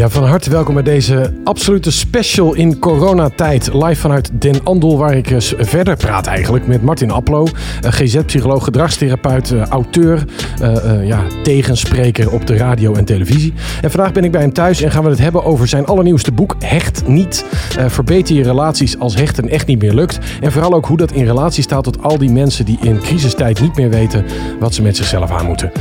[0.00, 3.72] Ja, van harte welkom bij deze absolute special in coronatijd.
[3.72, 7.46] Live vanuit Den Andel, waar ik verder praat eigenlijk met Martin Applo.
[7.80, 10.24] eh, GZ-psycholoog, gedragstherapeut, eh, auteur,
[10.60, 13.52] eh, eh, ja, tegenspreker op de radio en televisie.
[13.82, 16.32] En vandaag ben ik bij hem thuis en gaan we het hebben over zijn allernieuwste
[16.32, 17.44] boek Hecht Niet.
[17.86, 20.18] Verbeter je relaties als hechten echt niet meer lukt.
[20.40, 23.60] En vooral ook hoe dat in relatie staat tot al die mensen die in crisistijd
[23.60, 24.24] niet meer weten
[24.58, 25.72] wat ze met zichzelf aan moeten.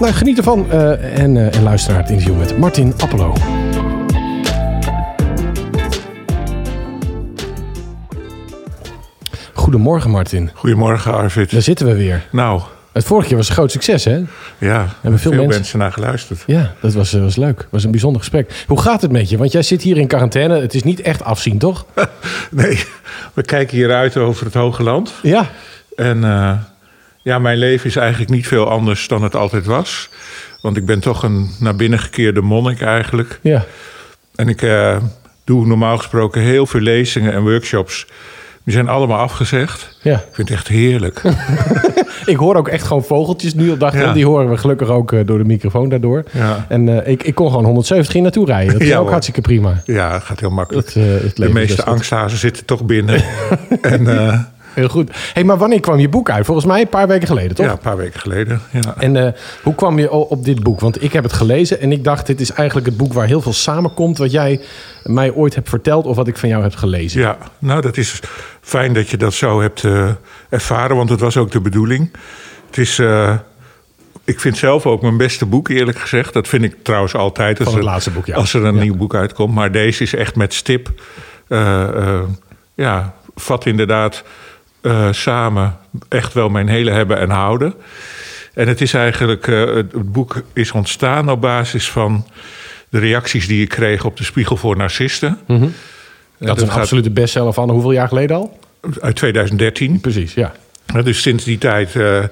[0.00, 3.47] Nou, geniet ervan en, en luister naar het interview met Martin Appelo.
[9.68, 11.50] Goedemorgen Martin, Goedemorgen Arvid.
[11.50, 12.26] daar zitten we weer.
[12.32, 14.20] Nou, Het vorige keer was een groot succes hè?
[14.58, 15.78] ja, veel veel, mensen- mensen...
[15.78, 16.42] naar geluisterd.
[16.46, 17.66] Ja, dat was, eh, was leuk.
[17.70, 18.64] was een bijzonder gesprek.
[18.66, 19.36] Hoe gaat het met je?
[19.38, 20.60] Want jij zit hier in quarantaine.
[20.60, 21.84] Het is niet echt afzien, toch?
[22.50, 22.84] Nee,
[23.34, 25.14] we kijken hier uit over het Hoge Land.
[25.22, 25.50] Ja.
[25.96, 26.52] En eh,
[27.22, 30.08] ja, mijn leven is eigenlijk niet veel anders dan het altijd was.
[30.60, 33.38] Want ik ben toch een naar binnen gekeerde monnik eigenlijk.
[33.42, 33.64] Ja.
[34.34, 34.96] En ik eh,
[35.44, 38.06] doe normaal gesproken heel veel lezingen en workshops.
[38.64, 39.96] Die zijn allemaal afgezegd.
[40.02, 40.14] ja.
[40.14, 41.22] Ik vind het echt heerlijk.
[42.26, 43.94] Ik hoor ook echt gewoon vogeltjes nu op dag.
[43.94, 44.12] Ja.
[44.12, 46.24] Die horen we gelukkig ook eh, door de microfoon daardoor.
[46.32, 46.66] Ja.
[46.68, 48.72] En eh, ik, ik kon gewoon 170 hier naartoe rijden.
[48.72, 49.82] Dat is Ja, ook hartstikke prima.
[49.84, 50.94] Ja, gaat heel makkelijk.
[50.94, 53.24] Dat, eh, De meeste angsthazen zitten toch binnen.
[53.82, 54.04] en
[54.74, 55.10] Heel goed.
[55.32, 56.44] hey, maar wanneer kwam je boek uit?
[56.46, 57.66] Volgens mij een paar weken geleden, toch?
[57.66, 58.60] ja, een paar weken geleden.
[58.72, 58.94] Ja.
[58.98, 60.80] En eh, hoe kwam je op dit boek?
[60.80, 63.40] Want ik heb het gelezen en ik dacht, dit is eigenlijk het boek waar heel
[63.40, 64.18] veel samenkomt...
[64.18, 64.60] wat jij
[65.04, 67.20] mij ooit hebt verteld of wat ik van jou heb gelezen.
[67.20, 68.20] Ja, nou dat is
[68.60, 70.10] fijn dat je dat zo hebt eh,
[70.48, 72.10] ervaren, want het was ook de bedoeling.
[72.66, 73.34] Het is, eh,
[74.24, 76.32] ik vind zelf ook mijn beste boek, eerlijk gezegd.
[76.32, 77.58] Dat vind ik trouwens altijd.
[77.58, 78.34] Als Van het er- laatste boek, ja.
[78.36, 78.80] Als er een Ja.
[78.82, 79.54] nieuw boek uitkomt.
[79.54, 80.88] Maar deze is echt met stip.
[82.74, 84.22] ja, vat inderdaad
[84.80, 85.76] eh, samen
[86.08, 87.74] echt wel mijn hele hebben en houden.
[88.54, 92.26] En het is eigenlijk, eh, het boek is ontstaan op basis van
[92.88, 95.38] de reacties die ik kreeg op de Spiegel voor Narcisten.
[95.46, 95.68] Mhm.
[96.38, 98.58] Dat is een gaat absolute bestseller van hoeveel jaar geleden al?
[99.00, 100.00] uit 2013.
[100.00, 100.52] Precies, ja.
[101.04, 102.24] Dus sinds die tijd eh,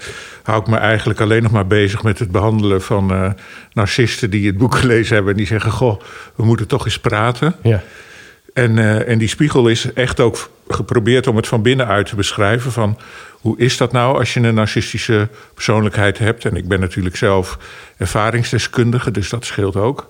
[0.42, 3.34] hou ik me eigenlijk alleen nog maar bezig met het behandelen van
[3.72, 6.00] narcisten die het boek gelezen hebben en die zeggen: Goh,
[6.34, 7.54] we moeten toch eens praten.
[7.62, 7.82] ja.
[8.52, 12.72] En, en die spiegel is echt ook geprobeerd om het van binnenuit te beschrijven.
[12.72, 12.98] Van
[13.30, 16.44] hoe is dat nou als je een narcistische persoonlijkheid hebt?
[16.44, 17.58] En ik ben natuurlijk zelf
[17.96, 20.08] ervaringsdeskundige, dus dat scheelt ook.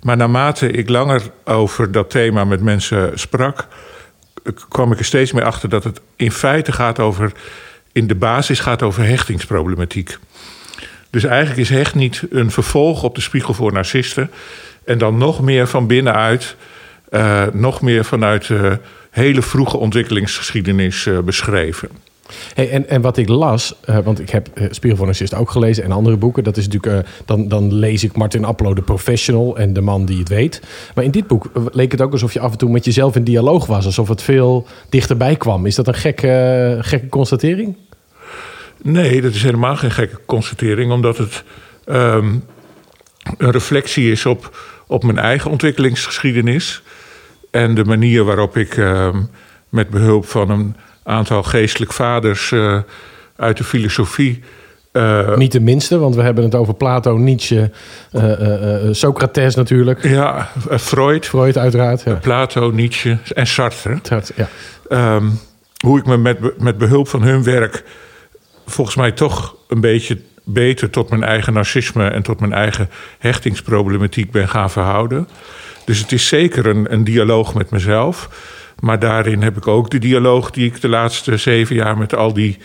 [0.00, 3.66] Maar naarmate ik langer over dat thema met mensen sprak,
[4.68, 7.32] kwam ik er steeds meer achter dat het in feite gaat over,
[7.92, 10.18] in de basis gaat over hechtingsproblematiek.
[11.10, 14.30] Dus eigenlijk is hecht niet een vervolg op de spiegel voor narcisten.
[14.84, 16.56] En dan nog meer van binnenuit,
[17.08, 18.78] eh, nog meer vanuit de
[19.12, 21.88] hele vroege ontwikkelingsgeschiedenis eh, beschreven.
[22.54, 25.50] Hey, en, en wat ik las, eh, want ik heb eh, Spiegel van Narcist ook
[25.50, 26.44] gelezen en andere boeken.
[26.44, 30.04] Dat is natuurlijk, eh, dan, dan lees ik Martin Appelo, de professional en de man
[30.04, 30.62] die het weet.
[30.94, 33.24] Maar in dit boek leek het ook alsof je af en toe met jezelf in
[33.24, 33.84] dialoog was.
[33.84, 35.66] Alsof het veel dichterbij kwam.
[35.66, 37.76] Is dat een gekke, gekke constatering?
[38.82, 41.44] Nee, dat is helemaal geen gekke constatering, omdat het
[41.84, 42.36] ehm,
[43.38, 44.56] een reflectie is op,
[44.86, 46.82] op mijn eigen ontwikkelingsgeschiedenis.
[47.52, 49.20] En de manier waarop ik ehm,
[49.68, 52.78] met behulp van een aantal geestelijk vaders eh,
[53.36, 54.42] uit de filosofie.
[54.92, 57.70] eh, Niet de minste, want we hebben het over Plato, Nietzsche,
[58.12, 60.04] eh, Socrates natuurlijk.
[60.04, 62.02] ja, Freud, Freud uiteraard.
[62.02, 62.14] Ja.
[62.14, 63.98] Plato, Nietzsche en Sartre.
[64.36, 64.48] Ja.
[64.88, 65.26] Ehm,
[65.84, 67.84] hoe ik me met, met behulp van hun werk
[68.66, 74.30] volgens mij toch een beetje beter tot mijn eigen narcisme en tot mijn eigen hechtingsproblematiek
[74.30, 75.28] ben gaan verhouden.
[75.84, 78.28] Dus het is zeker een, een dialoog met mezelf.
[78.80, 82.32] Maar daarin heb ik ook de dialoog die ik de laatste zeven jaar met al
[82.32, 82.58] die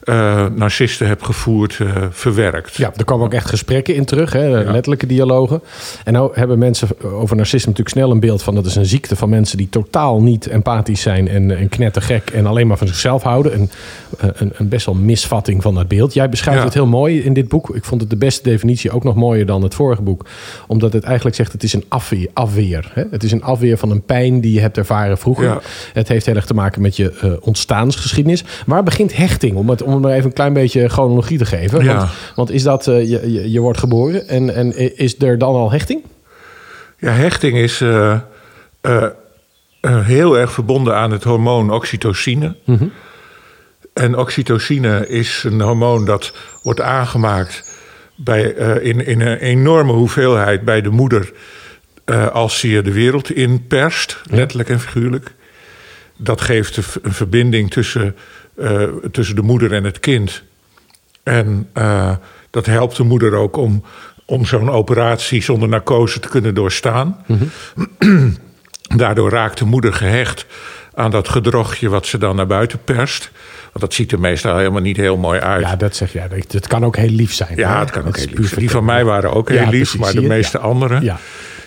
[0.00, 2.76] eh, narcisten heb gevoerd, eh, verwerkt.
[2.76, 5.62] Ja, er kwamen ook echt gesprekken in terug, hè, letterlijke dialogen.
[6.04, 8.54] En nou hebben mensen over narcisme natuurlijk snel een beeld van...
[8.54, 11.28] dat is een ziekte van mensen die totaal niet empathisch zijn...
[11.28, 13.54] en, en knettergek en alleen maar van zichzelf houden.
[13.54, 13.70] Een,
[14.18, 16.14] een, een best wel misvatting van dat beeld.
[16.14, 16.64] Jij beschrijft Ja.
[16.64, 17.76] het heel mooi in dit boek.
[17.76, 20.26] Ik vond het de beste definitie ook nog mooier dan het vorige boek.
[20.66, 22.28] Omdat het eigenlijk zegt, het is een afweer.
[22.32, 23.02] afweer hè?
[23.10, 25.44] Het is een afweer van een pijn die je hebt ervaren vroeger.
[25.44, 25.60] Ja.
[25.92, 28.44] Het heeft heel erg te maken met je eh, ontstaansgeschiedenis.
[28.66, 29.56] Waar begint hechting?
[29.56, 31.84] Om het, om het maar even een klein beetje chronologie te geven.
[31.84, 31.96] Ja.
[31.96, 35.54] Want, want is dat, eh, je, je, je wordt geboren en, en is er dan
[35.54, 36.02] al hechting?
[36.98, 38.18] Ja, hechting is eh,
[38.80, 39.06] eh,
[39.80, 42.56] heel erg verbonden aan het hormoon oxytocine.
[43.92, 46.32] En oxytocine is een hormoon dat
[46.62, 47.78] wordt aangemaakt
[48.16, 48.42] bij,
[48.82, 51.32] in, in een enorme hoeveelheid bij de moeder
[52.32, 55.34] als ze je de wereld inperst, letterlijk en figuurlijk.
[56.16, 58.16] Dat geeft een verbinding tussen,
[58.60, 60.42] eh, tussen de moeder en het kind.
[61.22, 62.10] En eh,
[62.50, 63.84] Dat helpt de moeder ook om,
[64.26, 67.16] om zo'n operatie zonder narcose te kunnen doorstaan.
[68.96, 70.46] Daardoor raakt de moeder gehecht
[70.94, 73.30] aan dat gedrochtje wat ze dan naar buiten perst.
[73.62, 75.62] Want dat ziet er meestal helemaal niet heel mooi uit.
[75.64, 76.28] Ja, dat zeg jij.
[76.48, 77.56] Het kan ook heel lief zijn.
[77.56, 77.78] Ja, hè?
[77.78, 78.60] het kan ook heel lief zijn.
[78.60, 80.64] Die van mij waren ook heel Ja, lief, precies, maar de meeste Ja.
[80.64, 81.18] anderen Ja.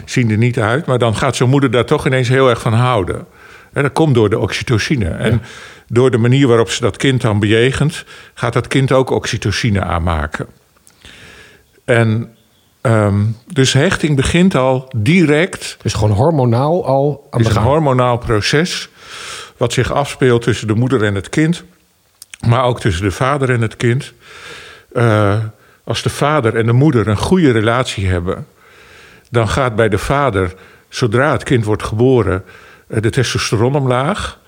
[0.06, 0.86] zien er niet uit.
[0.86, 3.26] Maar dan gaat zo'n moeder daar toch ineens heel erg van houden.
[3.74, 5.06] En dat komt door de oxytocine.
[5.10, 5.42] En
[5.94, 10.48] door de manier waarop ze dat kind dan bejegent, gaat dat kind ook oxytocine aanmaken.
[11.86, 12.36] En
[12.82, 18.90] ehm, dus hechting begint al direct Dus gewoon hormonaal al aan is een hormonaal proces
[19.58, 21.64] wat zich afspeelt tussen de moeder en het kind,
[22.48, 24.14] maar ook tussen de vader en het kind.
[24.94, 25.38] Eh,
[25.84, 28.48] als de vader en de moeder een goede relatie hebben,
[29.30, 30.54] dan gaat bij de vader,
[30.90, 32.44] zodra het kind wordt geboren,
[32.88, 34.40] eh, de testosteron omlaag.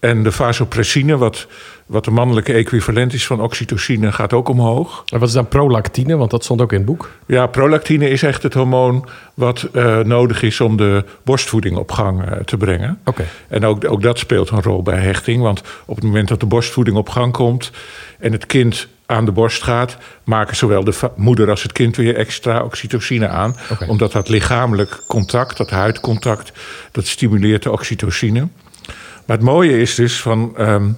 [0.00, 1.46] En de vasopressine, wat,
[1.86, 5.02] wat de mannelijke equivalent is van oxytocine, gaat ook omhoog.
[5.06, 6.16] En wat is dan prolactine?
[6.16, 7.10] Want dat stond ook in het boek.
[7.26, 12.24] Ja, prolactine is echt het hormoon wat eh, nodig is om de borstvoeding op gang
[12.24, 12.98] eh, te brengen.
[13.04, 13.24] Oké.
[13.48, 15.42] En ook, ook dat speelt een rol bij hechting.
[15.42, 17.70] Want op het moment dat de borstvoeding op gang komt
[18.18, 22.16] en het kind aan de borst gaat, maken zowel de moeder als het kind weer
[22.16, 23.56] extra oxytocine aan.
[23.86, 26.52] Omdat dat lichamelijk contact, dat huidcontact,
[26.92, 28.48] dat stimuleert de oxytocine.
[29.30, 30.56] Maar het mooie is dus van.
[30.56, 30.88] ehm,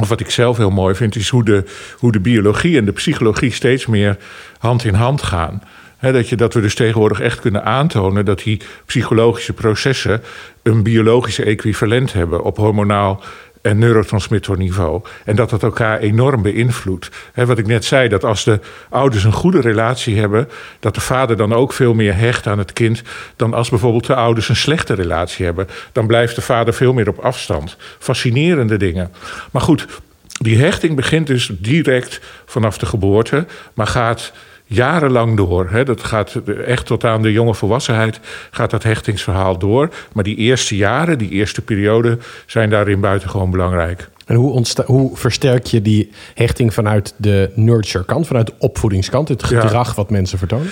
[0.00, 1.64] of wat ik zelf heel mooi vind, is hoe de,
[1.98, 4.16] hoe de biologie en de psychologie steeds meer
[4.58, 5.62] hand in hand gaan.
[6.00, 10.22] Dat, je, dat we dus tegenwoordig echt kunnen aantonen dat die psychologische processen
[10.62, 13.22] een biologische equivalent hebben op hormonaal
[13.62, 15.02] en neurotransmitterniveau.
[15.24, 17.10] En dat dat elkaar enorm beïnvloedt.
[17.34, 20.48] Wat ik net zei, dat als de ouders een goede relatie hebben,
[20.80, 23.02] dat de vader dan ook veel meer hecht aan het kind
[23.36, 25.68] dan als bijvoorbeeld de ouders een slechte relatie hebben.
[25.92, 27.76] Dan blijft de vader veel meer op afstand.
[27.98, 29.12] Fascinerende dingen.
[29.50, 29.86] Maar goed,
[30.26, 34.32] die hechting begint dus direct vanaf de geboorte, maar gaat
[34.72, 35.68] jarenlang door.
[35.70, 35.84] Hè.
[35.84, 38.20] Dat gaat echt tot aan de jonge volwassenheid
[38.50, 39.88] gaat dat hechtingsverhaal door.
[40.12, 44.08] Maar die eerste jaren, die eerste periode, zijn daarin buitengewoon belangrijk.
[44.26, 49.28] En hoe, ontsta- hoe versterk je die hechting vanuit de nurture kant, vanuit de opvoedingskant,
[49.28, 49.60] het Ja.
[49.60, 50.70] gedrag wat mensen vertonen?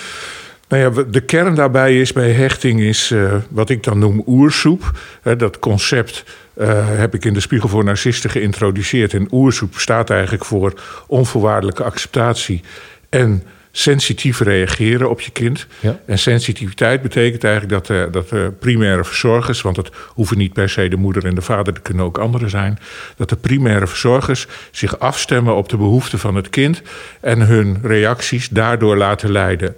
[0.67, 4.91] Nou ja, de kern daarbij is bij hechting is eh, wat ik dan noem oersoep.
[5.21, 6.23] Hè, dat concept
[6.53, 9.13] eh, heb ik in de Spiegel voor Narcisten geïntroduceerd.
[9.13, 10.73] En oersoep staat eigenlijk voor
[11.07, 12.61] onvoorwaardelijke acceptatie
[13.09, 15.67] en sensitief reageren op je kind.
[15.79, 15.99] Ja.
[16.05, 20.69] En sensitiviteit betekent eigenlijk dat, de dat de primaire verzorgers, want het hoeven niet per
[20.69, 22.79] se de moeder en de vader, er kunnen ook anderen zijn,
[23.15, 26.81] dat de primaire verzorgers zich afstemmen op de behoeften van het kind
[27.21, 29.75] en hun reacties daardoor laten leiden.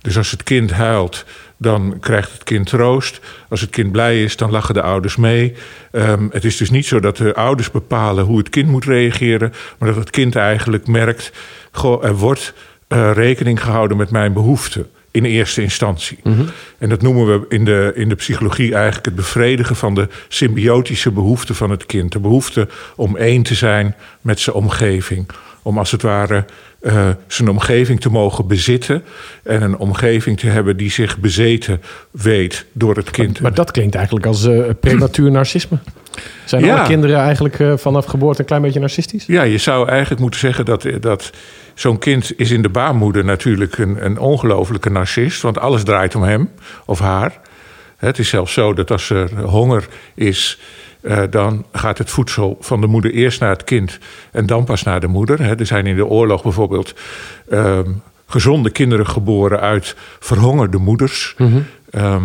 [0.00, 1.24] Dus als het kind huilt,
[1.56, 3.20] dan krijgt het kind troost.
[3.48, 5.54] Als het kind blij is, dan lachen de ouders mee.
[5.90, 9.52] Ehm, het is dus niet zo dat de ouders bepalen hoe het kind moet reageren,
[9.78, 11.32] maar dat het kind eigenlijk merkt:
[11.72, 12.54] goh, er wordt
[12.88, 14.90] eh, rekening gehouden met mijn behoeften.
[15.10, 16.18] In eerste instantie.
[16.78, 21.10] En dat noemen we in de, in de psychologie eigenlijk het bevredigen van de symbiotische
[21.10, 22.12] behoeften van het kind.
[22.12, 25.26] De behoefte om één te zijn met zijn omgeving.
[25.64, 26.44] Om als het ware
[26.80, 29.04] eh, zijn omgeving te mogen bezitten.
[29.42, 33.40] En een omgeving te hebben die zich bezeten weet door het kind.
[33.40, 35.78] Maar dat klinkt eigenlijk als eh, prematuur narcisme.
[36.44, 36.76] Zijn Ja.
[36.76, 39.26] alle kinderen eigenlijk eh, vanaf geboorte een klein beetje narcistisch?
[39.26, 41.30] Ja, je zou eigenlijk moeten zeggen dat, dat
[41.74, 45.42] zo'n kind is in de baarmoeder natuurlijk een, een ongelofelijke narcist.
[45.42, 46.50] Want alles draait om hem
[46.84, 47.40] of haar.
[47.96, 50.58] Het is zelfs zo dat als er honger is,
[51.04, 53.98] eh, dan gaat het voedsel van de moeder eerst naar het kind
[54.30, 55.58] en dan pas naar de moeder.
[55.58, 56.94] Er zijn in de oorlog bijvoorbeeld
[57.48, 57.90] ehm,
[58.26, 61.36] gezonde kinderen geboren uit verhongerde moeders.
[61.90, 62.22] Ehm,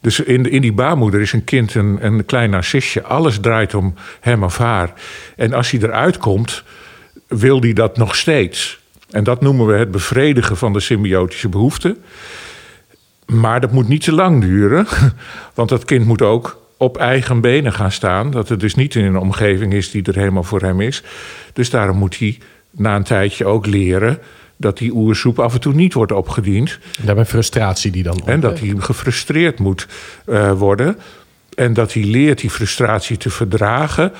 [0.00, 3.02] dus in, in die baarmoeder is een kind een, een klein narcistje.
[3.02, 4.92] Alles draait om hem of haar.
[5.36, 6.62] En als hij eruit komt,
[7.26, 8.80] wil hij dat nog steeds.
[9.10, 11.96] En dat noemen we het bevredigen van de symbiotische behoeften.
[13.26, 14.86] Maar dat moet niet te lang duren.
[15.54, 18.30] Want dat kind moet ook op eigen benen gaan staan.
[18.30, 21.02] Dat het dus niet in een omgeving is die er helemaal voor hem is.
[21.52, 22.38] Dus daarom moet hij
[22.70, 24.18] na een tijdje ook leren
[24.56, 26.78] dat die oersoep af en toe niet wordt opgediend.
[27.02, 28.20] Daarbij frustratie die dan...
[28.24, 29.86] En dat hij gefrustreerd moet
[30.26, 30.98] eh, worden.
[31.54, 34.12] En dat hij leert die frustratie te verdragen.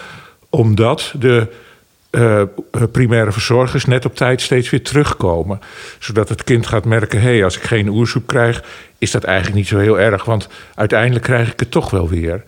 [0.48, 1.46] Omdat de
[2.10, 2.42] eh,
[2.92, 5.60] primaire verzorgers net op tijd steeds weer terugkomen.
[5.98, 8.64] Zodat het kind gaat merken: hé, hey, als ik geen oersoep krijg,
[8.98, 10.24] is dat eigenlijk niet zo heel erg.
[10.24, 12.42] Want uiteindelijk krijg ik het toch wel weer.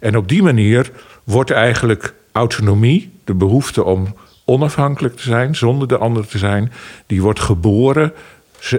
[0.00, 0.90] En op die manier
[1.24, 6.72] wordt eigenlijk autonomie, de behoefte om onafhankelijk te zijn, zonder de ander te zijn,
[7.06, 8.12] die wordt geboren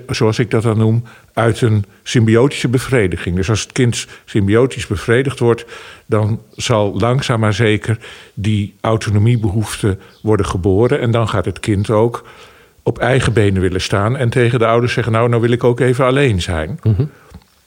[0.09, 1.03] zoals ik dat dan noem,
[1.33, 3.35] uit een symbiotische bevrediging.
[3.35, 5.65] Dus als het kind symbiotisch bevredigd wordt,
[6.05, 7.97] dan zal langzaam maar zeker
[8.33, 10.99] die autonomiebehoefte worden geboren.
[10.99, 12.23] En dan gaat het kind ook
[12.83, 15.79] op eigen benen willen staan en tegen de ouders zeggen: Nou, nou wil ik ook
[15.79, 16.79] even alleen zijn.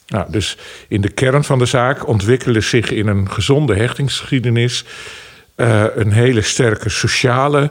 [0.07, 0.57] Nou, dus
[0.89, 4.85] in de kern van de zaak ontwikkelen zich in een gezonde hechtingsgeschiedenis
[5.57, 7.71] uh, een hele sterke sociale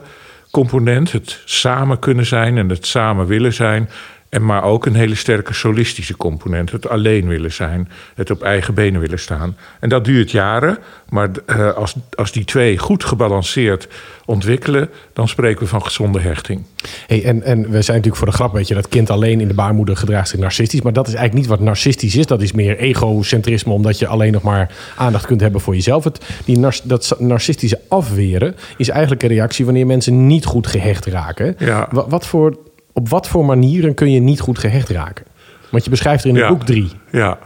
[0.50, 3.90] component, het samen kunnen zijn en het samen willen zijn.
[4.30, 6.70] En maar ook een hele sterke solistische component.
[6.72, 7.88] Het alleen willen zijn.
[8.14, 9.56] Het op eigen benen willen staan.
[9.80, 10.78] En dat duurt jaren.
[11.08, 13.88] Maar uh, als, als die twee goed gebalanceerd
[14.24, 14.88] ontwikkelen.
[15.12, 16.62] dan spreken we van gezonde hechting.
[17.06, 19.48] Hey, en, en we zijn natuurlijk voor de grap, weet je, dat kind alleen in
[19.48, 20.82] de baarmoeder gedraagt zich narcistisch.
[20.82, 22.26] Maar dat is eigenlijk niet wat narcistisch is.
[22.26, 26.04] Dat is meer egocentrisme, omdat je alleen nog maar aandacht kunt hebben voor jezelf.
[26.04, 31.06] Het, die nar dat narcistische afweren is eigenlijk een reactie wanneer mensen niet goed gehecht
[31.06, 31.54] raken.
[31.58, 31.88] Ja.
[31.90, 32.56] Wat, wat voor
[33.00, 35.24] op wat voor manieren kun je niet goed gehecht raken?
[35.70, 36.90] Want je beschrijft er in het boek drie.
[37.10, 37.38] Ja.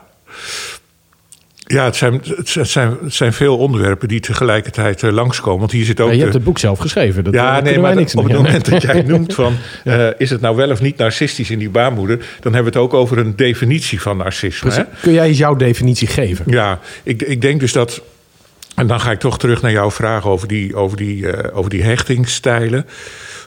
[1.66, 5.58] Ja, het zijn, het, zijn, het zijn veel onderwerpen die tegelijkertijd uh, langskomen.
[5.58, 6.08] Want hier zit ook.
[6.08, 7.25] Ja, je hebt het boek zelf geschreven.
[7.25, 9.56] Dat, ja, nee, maar niks op het moment dat jij noemt van.
[9.84, 12.16] Uh, is het nou wel of niet narcistisch in die baarmoeder?
[12.16, 14.73] Dan hebben we het ook over een definitie van narcisme.
[14.73, 14.82] Hè?
[15.00, 16.44] Kun jij jouw definitie geven?
[16.49, 18.02] Ja, ik, ik denk dus dat.
[18.75, 21.70] En dan ga ik toch terug naar jouw vraag over die, over die, uh, over
[21.70, 22.87] die hechtingsstijlen.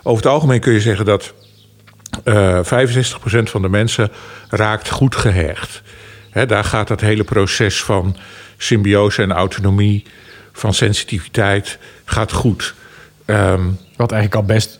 [0.03, 1.33] Over het algemeen kun je zeggen dat
[2.23, 4.11] uh, 65% van de mensen
[4.49, 5.81] raakt goed gehecht.
[6.29, 8.15] He, daar gaat dat hele proces van
[8.57, 10.05] symbiose en autonomie,
[10.51, 12.75] van sensitiviteit, gaat goed.
[13.25, 14.79] Um, Wat eigenlijk al best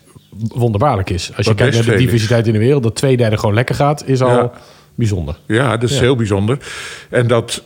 [0.54, 1.30] wonderbaarlijk is.
[1.36, 4.06] Als je kijkt naar de diversiteit in de wereld, dat twee derde gewoon lekker gaat,
[4.06, 4.50] is al ja.
[4.94, 5.38] bijzonder.
[5.46, 6.02] Ja, dat is ja.
[6.02, 6.58] heel bijzonder.
[7.10, 7.62] En dat,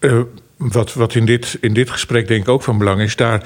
[0.00, 0.20] uh,
[0.56, 3.42] wat, wat in, dit, in dit gesprek denk ik ook van belang is, daar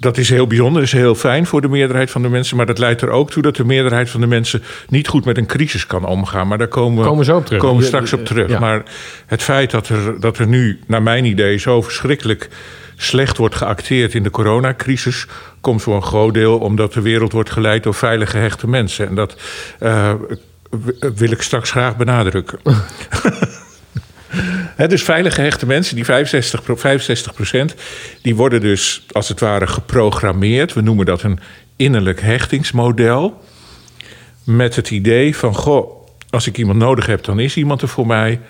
[0.00, 2.56] dat is heel bijzonder, is heel fijn voor de meerderheid van de mensen.
[2.56, 5.36] Maar dat leidt er ook toe dat de meerderheid van de mensen niet goed met
[5.36, 6.48] een crisis kan omgaan.
[6.48, 7.60] Maar daar komen, komen, zo op terug.
[7.60, 8.48] komen we straks op terug.
[8.48, 8.58] Ja.
[8.58, 8.82] Maar
[9.26, 12.48] het feit dat er, dat er nu, naar mijn idee, zo verschrikkelijk
[12.96, 15.26] slecht wordt geacteerd in de coronacrisis,
[15.60, 19.08] komt voor een groot deel omdat de wereld wordt geleid door veilige gehechte mensen.
[19.08, 19.36] En dat
[19.80, 20.12] uh,
[21.14, 22.58] wil ik straks graag benadrukken.
[24.76, 27.74] He, dus veilig gehechte mensen, die 65, 65 procent,
[28.22, 30.72] die worden dus als het ware geprogrammeerd.
[30.72, 31.38] We noemen dat een
[31.76, 33.44] innerlijk hechtingsmodel.
[34.44, 38.06] Met het idee van, goh, als ik iemand nodig heb, dan is iemand er voor
[38.06, 38.40] mij.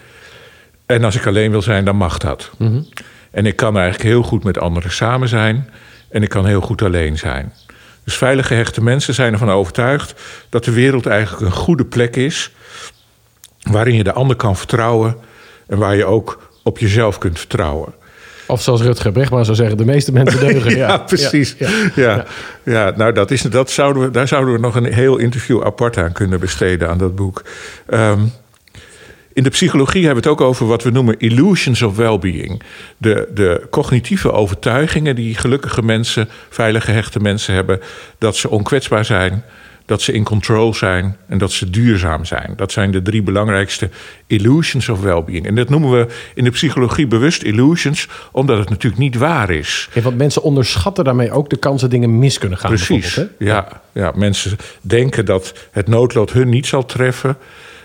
[0.87, 2.51] En als ik alleen wil zijn, dan mag dat.
[2.59, 2.89] Mm -hmm.
[3.31, 5.71] En ik kan eigenlijk heel goed met anderen samen zijn.
[6.09, 7.53] En ik kan heel goed alleen zijn.
[8.05, 10.15] Dus veilig gehechte mensen zijn ervan overtuigd
[10.49, 12.51] dat de wereld eigenlijk een goede plek is.
[13.63, 15.17] waarin je de ander kan vertrouwen
[15.71, 17.95] en waar je ook op jezelf kunt vertrouwen.
[18.47, 20.71] Of zoals Rutger Bregman zou zeggen, de meeste mensen deugen.
[20.71, 21.55] ja, ja, precies.
[21.59, 22.25] Ja, ja,
[22.65, 22.93] ja.
[22.97, 26.13] nou, dat is, dat zouden we, daar zouden we nog een heel interview apart aan
[26.13, 27.43] kunnen besteden aan dat boek.
[27.95, 28.33] Um,
[29.33, 32.63] in de psychologie hebben we het ook over wat we noemen illusions of well-being.
[32.97, 37.81] De, de cognitieve overtuigingen die gelukkige mensen, veilig gehechte mensen hebben,
[38.19, 39.45] dat ze onkwetsbaar zijn,
[39.91, 42.53] dat ze in control zijn en dat ze duurzaam zijn.
[42.57, 43.91] Dat zijn de drie belangrijkste
[44.27, 45.47] illusions of well-being.
[45.47, 49.89] En dat noemen we in de psychologie bewust illusions, omdat het natuurlijk niet waar is.
[49.93, 52.71] Ja, want mensen onderschatten daarmee ook de kans dat dingen mis kunnen gaan.
[52.71, 53.15] Precies.
[53.15, 53.27] Hè?
[53.39, 57.37] Ja, ja, mensen denken dat het noodlot hun niet zal treffen.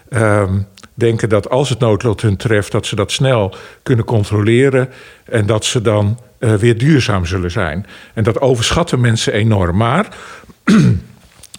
[0.10, 4.90] Um, denken dat als het noodlot hun treft, dat ze dat snel kunnen controleren
[5.24, 7.86] en dat ze dan uh, weer duurzaam zullen zijn.
[8.14, 9.78] En dat overschatten mensen enorm.
[9.78, 10.08] Maar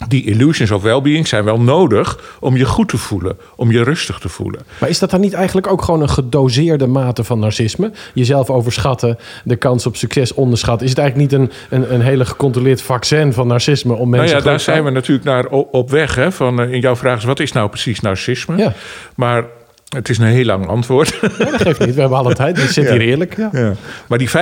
[0.09, 4.19] die illusions of well-being zijn wel nodig om je goed te voelen, om je rustig
[4.19, 4.61] te voelen.
[4.81, 7.93] Maar is dat dan niet eigenlijk ook gewoon een gedoseerde mate van narcisme?
[8.15, 10.85] Jezelf overschatten, de kans op succes onderschatten.
[10.85, 14.45] Is het eigenlijk niet een, een, een hele gecontroleerd vaccin van narcisme om mensen nou
[14.45, 16.15] ja, daar zijn we natuurlijk naar op weg.
[16.15, 18.57] Hè, van, in jouw vraag is, wat is nou precies narcisme?
[18.57, 18.73] Ja.
[19.15, 19.45] Maar
[19.89, 21.19] het is een heel lang antwoord.
[21.21, 22.63] Ja, dat geeft niet, we hebben alle tijd.
[22.63, 22.93] Het zit ja.
[22.93, 23.37] hier eerlijk.
[23.37, 23.49] Ja.
[23.53, 23.75] Ja.
[24.09, 24.33] Maar die 65%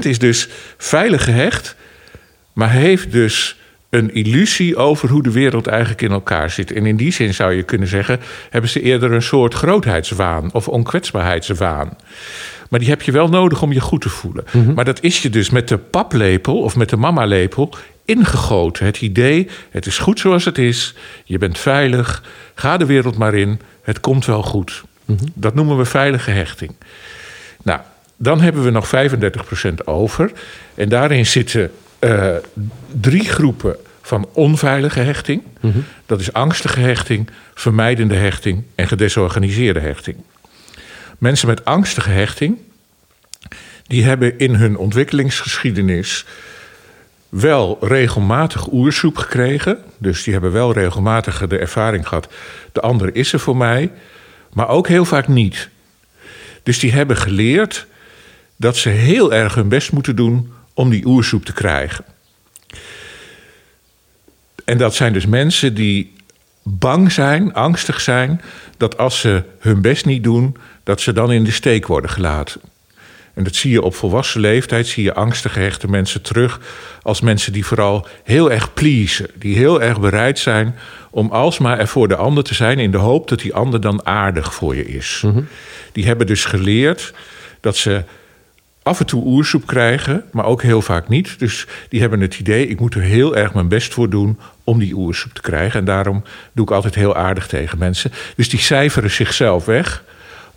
[0.00, 1.76] is dus veilig gehecht,
[2.52, 3.56] maar heeft dus
[3.90, 6.72] een illusie over hoe de wereld eigenlijk in elkaar zit.
[6.72, 10.68] En in die zin zou je kunnen zeggen, hebben ze eerder een soort grootheidswaan of
[10.68, 11.96] onkwetsbaarheidswaan.
[12.70, 14.44] Maar die heb je wel nodig om je goed te voelen.
[14.52, 14.74] Mm -hmm.
[14.74, 17.74] Maar dat is je dus met de paplepel of met de mamalepel
[18.04, 18.86] ingegoten.
[18.86, 22.22] Het idee, het is goed zoals het is, je bent veilig,
[22.54, 24.82] ga de wereld maar in, het komt wel goed.
[25.04, 25.28] Mm -hmm.
[25.34, 26.72] Dat noemen we veilige hechting.
[27.62, 27.80] Nou,
[28.16, 30.32] dan hebben we nog 35% over.
[30.74, 32.36] En daarin zitten uh,
[33.00, 35.42] drie groepen van onveilige hechting.
[35.60, 35.84] Mm -hmm.
[36.06, 40.16] Dat is angstige hechting, vermijdende hechting en gedesorganiseerde hechting.
[41.18, 42.58] Mensen met angstige hechting,
[43.86, 46.24] die hebben in hun ontwikkelingsgeschiedenis
[47.28, 49.78] wel regelmatig oersoep gekregen.
[49.98, 52.28] Dus die hebben wel regelmatig de ervaring gehad.
[52.72, 53.90] De ander is er voor mij,
[54.52, 55.68] maar ook heel vaak niet.
[56.62, 57.86] Dus die hebben geleerd
[58.56, 62.04] dat ze heel erg hun best moeten doen om die oersoep te krijgen.
[64.64, 66.12] En dat zijn dus mensen die
[66.62, 68.40] bang zijn, angstig zijn,
[68.76, 72.60] dat als ze hun best niet doen, dat ze dan in de steek worden gelaten.
[73.34, 76.60] En dat zie je op volwassen leeftijd, zie je angstig gehechte mensen terug
[77.02, 80.74] als mensen die vooral heel erg pleasen, die heel erg bereid zijn
[81.10, 84.06] om alsmaar er voor de ander te zijn in de hoop dat die ander dan
[84.06, 85.24] aardig voor je is.
[85.92, 87.12] Die hebben dus geleerd
[87.60, 88.04] dat ze
[88.86, 91.38] af en toe oersoep krijgen, maar ook heel vaak niet.
[91.38, 94.78] Dus die hebben het idee, ik moet er heel erg mijn best voor doen om
[94.78, 95.80] die oersoep te krijgen.
[95.80, 98.12] En daarom doe ik altijd heel aardig tegen mensen.
[98.36, 100.04] Dus die cijferen zichzelf weg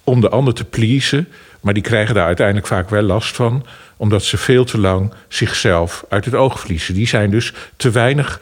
[0.03, 1.27] om de ander te pleasen.
[1.61, 3.65] Maar die krijgen daar uiteindelijk vaak wel last van,
[3.97, 6.93] omdat ze veel te lang zichzelf uit het oog verliezen.
[6.93, 8.41] Die zijn dus te weinig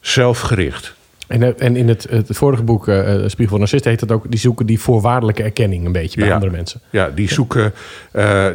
[0.00, 0.94] zelfgericht.
[1.30, 4.30] En, eh, en in het, het vorige boek, uh, Spiegel van Narcist, heet het ook...
[4.30, 6.80] die zoeken die voorwaardelijke erkenning een beetje bij andere mensen.
[6.90, 7.72] Ja, die zoeken...
[8.12, 8.46] Uh,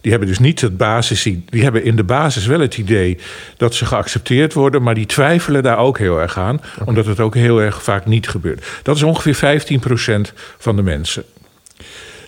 [0.00, 1.22] die hebben dus niet het basis...
[1.22, 3.18] Die hebben in de basis wel het idee
[3.56, 4.82] dat ze geaccepteerd worden...
[4.82, 6.60] maar die twijfelen daar ook heel erg aan...
[6.84, 8.66] omdat het ook heel erg vaak niet gebeurt.
[8.82, 9.62] Dat is ongeveer
[10.28, 11.24] 15% van de mensen.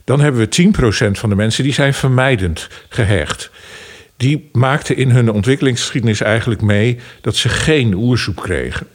[0.04, 0.72] Dan hebben we
[1.08, 3.50] 10% van de mensen die zijn vermijdend gehecht.
[4.16, 6.98] Die maakten in hun ontwikkelingsgeschiedenis eigenlijk mee...
[7.20, 8.86] dat ze geen oersoep kregen.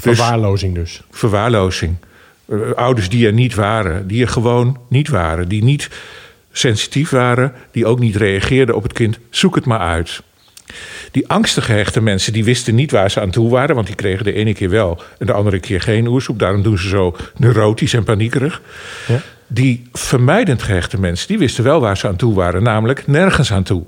[0.00, 1.02] Verwaarlozing dus.
[1.10, 1.96] Verwaarlozing.
[2.46, 5.88] Uh, ouders die er niet waren, die er gewoon niet waren, die niet
[6.52, 9.18] sensitief waren, die ook niet reageerden op het kind.
[9.30, 10.22] Zoek het maar uit.
[11.10, 14.24] Die angstig gehechte mensen, die wisten niet waar ze aan toe waren, want die kregen
[14.24, 16.38] de ene keer wel en de andere keer geen oersoep.
[16.38, 18.62] Daarom doen ze zo neurotisch en paniekerig.
[19.06, 19.20] Ja.
[19.46, 23.62] Die vermijdend gehechte mensen, die wisten wel waar ze aan toe waren, namelijk nergens aan
[23.62, 23.84] toe.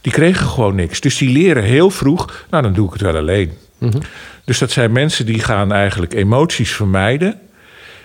[0.00, 1.00] Die kregen gewoon niks.
[1.00, 3.52] Dus die leren heel vroeg, nou dan doe ik het wel alleen.
[3.78, 3.90] Mm
[4.52, 7.38] dus dat zijn mensen die gaan eigenlijk emoties vermijden.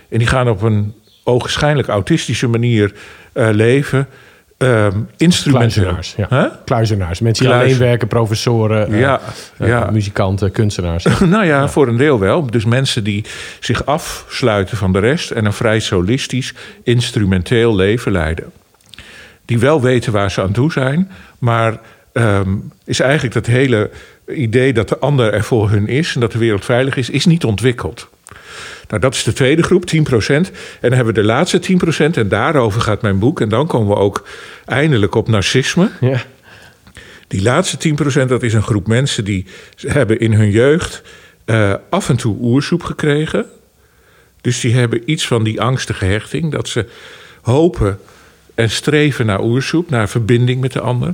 [0.09, 2.93] En die gaan op een ogenschijnlijk autistische manier
[3.33, 4.07] uh, leven.
[4.57, 4.87] Uh,
[5.43, 6.25] Kluizenaars, ja.
[6.29, 6.45] Huh?
[6.65, 7.19] Kluizenaars.
[7.19, 9.21] Mensen die alleen werken, professoren, uh, ja,
[9.59, 9.89] ja.
[9.91, 11.03] muzikanten, kunstenaars.
[11.19, 12.45] nou ja, ja, voor een deel wel.
[12.51, 13.25] Dus mensen die
[13.59, 15.31] zich afsluiten van de rest...
[15.31, 18.51] en een vrij solistisch, instrumenteel leven leiden.
[19.45, 21.11] Die wel weten waar ze aan toe zijn...
[21.39, 21.79] maar
[22.13, 23.89] um, is eigenlijk dat hele
[24.27, 27.25] idee dat de ander er voor hun is en dat de wereld veilig is, is
[27.25, 28.09] niet ontwikkeld.
[28.87, 29.97] Nou, dat is de tweede groep, 10%.
[30.27, 30.45] En
[30.81, 31.61] dan hebben we de laatste
[32.11, 33.41] 10%, en daarover gaat mijn boek.
[33.41, 34.27] En dan komen we ook
[34.65, 35.89] eindelijk op narcisme.
[35.99, 36.23] Ja.
[37.27, 39.45] Die laatste 10%, dat is een groep mensen die
[39.77, 41.01] hebben in hun jeugd
[41.45, 43.45] uh, af en toe oersoep gekregen.
[44.41, 46.85] Dus die hebben iets van die angstige hechting, dat ze
[47.41, 47.99] hopen
[48.55, 51.13] en streven naar oersoep, naar verbinding met de ander.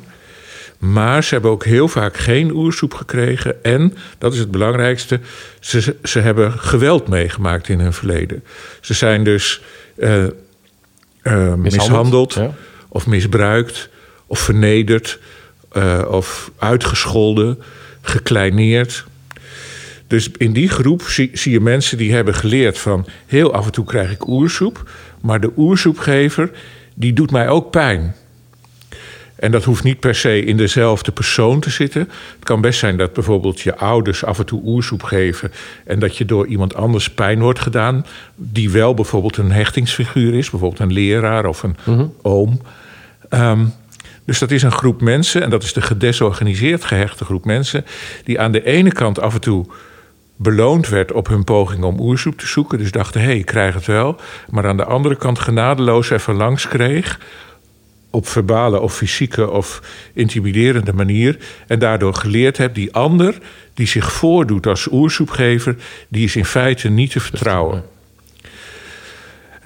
[0.84, 3.64] Maar ze hebben ook heel vaak geen oersoep gekregen.
[3.64, 5.20] En, dat is het belangrijkste,
[5.60, 8.44] ze, ze hebben geweld meegemaakt in hun verleden.
[8.82, 9.62] Ze zijn dus
[9.96, 10.24] uh,
[11.24, 12.40] uh, mishandeld,
[12.90, 13.90] of misbruikt
[14.28, 15.20] of vernederd
[15.74, 17.62] uh, of uitgescholden,
[18.02, 19.06] gekleineerd.
[20.08, 23.72] Dus in die groep zie, zie, je mensen die hebben geleerd van heel af en
[23.72, 24.90] toe krijg ik oersoep,
[25.22, 26.52] maar de oersoepgever
[26.94, 28.16] die doet mij ook pijn.
[29.36, 32.02] En dat hoeft niet per se in dezelfde persoon te zitten.
[32.36, 35.52] Het kan best zijn dat bijvoorbeeld je ouders af en toe oersoep geven.
[35.86, 38.06] en dat je door iemand anders pijn wordt gedaan.
[38.36, 42.06] die wel bijvoorbeeld een hechtingsfiguur is, bijvoorbeeld een leraar of een mhm.
[42.22, 42.62] oom.
[43.30, 43.74] Um,
[44.26, 47.86] dus dat is een groep mensen, en dat is de gedesorganiseerd gehechte groep mensen.
[48.24, 49.66] die aan de ene kant af en toe
[50.36, 52.78] beloond werd op hun poging om oersoep te zoeken.
[52.78, 54.20] Dus dachten, hé, hey, ik krijg het wel.
[54.50, 57.20] Maar aan de andere kant genadeloos even langs kreeg
[58.14, 59.82] op verbale of fysieke of
[60.14, 61.38] intimiderende manier.
[61.68, 63.38] En daardoor geleerd heb, die ander
[63.74, 65.76] die zich voordoet als oersoepgever,
[66.08, 67.84] die is in feite niet te vertrouwen.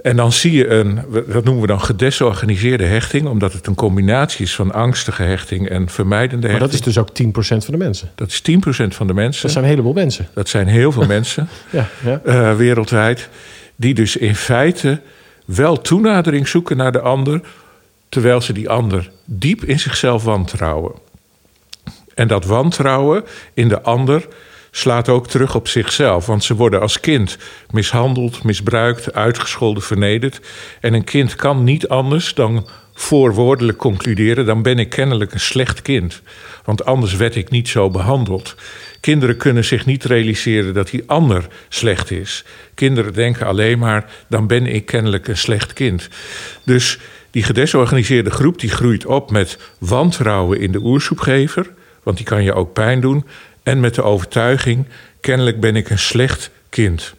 [0.01, 4.45] En dan zie je een, dat noemen we dan gedesorganiseerde hechting, omdat het een combinatie
[4.45, 6.59] is van angstige hechting en vermijdende hechting.
[6.59, 8.09] Maar dat is dus ook 10% van de mensen.
[8.15, 9.41] Dat is 10% van de mensen.
[9.41, 10.27] Dat zijn een heleboel mensen.
[10.33, 12.21] Dat zijn heel veel mensen ja, ja.
[12.25, 13.29] Uh, wereldwijd,
[13.75, 15.01] die dus in feite
[15.45, 17.41] wel toenadering zoeken naar de ander
[18.17, 20.91] terwijl ze die ander diep in zichzelf wantrouwen.
[22.15, 24.27] En dat wantrouwen in de ander
[24.71, 27.37] slaat ook terug op zichzelf, want ze worden als kind
[27.71, 30.39] mishandeld, misbruikt, uitgescholden, vernederd.
[30.81, 35.81] En een kind kan niet anders dan voorwoordelijk concluderen: dan ben ik kennelijk een slecht
[35.81, 36.21] kind,
[36.63, 38.55] want anders werd ik niet zo behandeld.
[38.99, 42.43] Kinderen kunnen zich niet realiseren dat die ander slecht is.
[42.73, 46.09] Kinderen denken alleen maar: dan ben ik kennelijk een slecht kind.
[46.63, 46.99] Dus
[47.37, 51.69] die gedesorganiseerde groep die groeit op met wantrouwen in de oersoepgever,
[52.03, 53.25] want die kan je ook pijn doen,
[53.63, 54.85] en met de overtuiging:
[55.21, 57.13] kennelijk ben ik een slecht kind.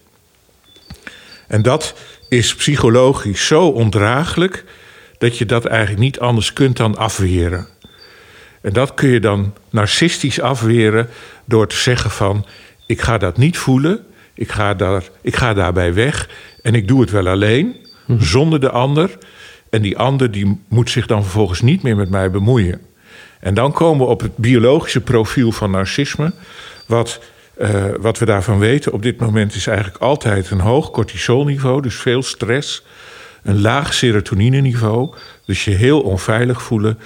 [1.46, 1.94] En dat
[2.28, 4.64] is psychologisch zo ondraaglijk
[5.18, 7.66] dat je dat eigenlijk niet anders kunt dan afweren.
[8.60, 11.08] En dat kun je dan narcistisch afweren
[11.44, 12.46] door te zeggen van
[12.86, 14.04] ik ga dat niet voelen,
[14.34, 16.28] Ik ga, daar, ik ga daarbij weg
[16.62, 18.22] en ik doe het wel alleen, Mhm.
[18.22, 19.18] zonder de ander.
[19.70, 22.80] En die ander die moet zich dan vervolgens niet meer met mij bemoeien.
[23.40, 26.32] En dan komen we op het biologische profiel van narcisme.
[26.86, 27.20] Wat,
[27.56, 31.94] eh, wat we daarvan weten op dit moment is eigenlijk altijd een hoog cortisolniveau, dus
[31.94, 32.84] veel stress.
[33.42, 36.98] Een laag serotonineniveau, dus je heel onveilig voelen.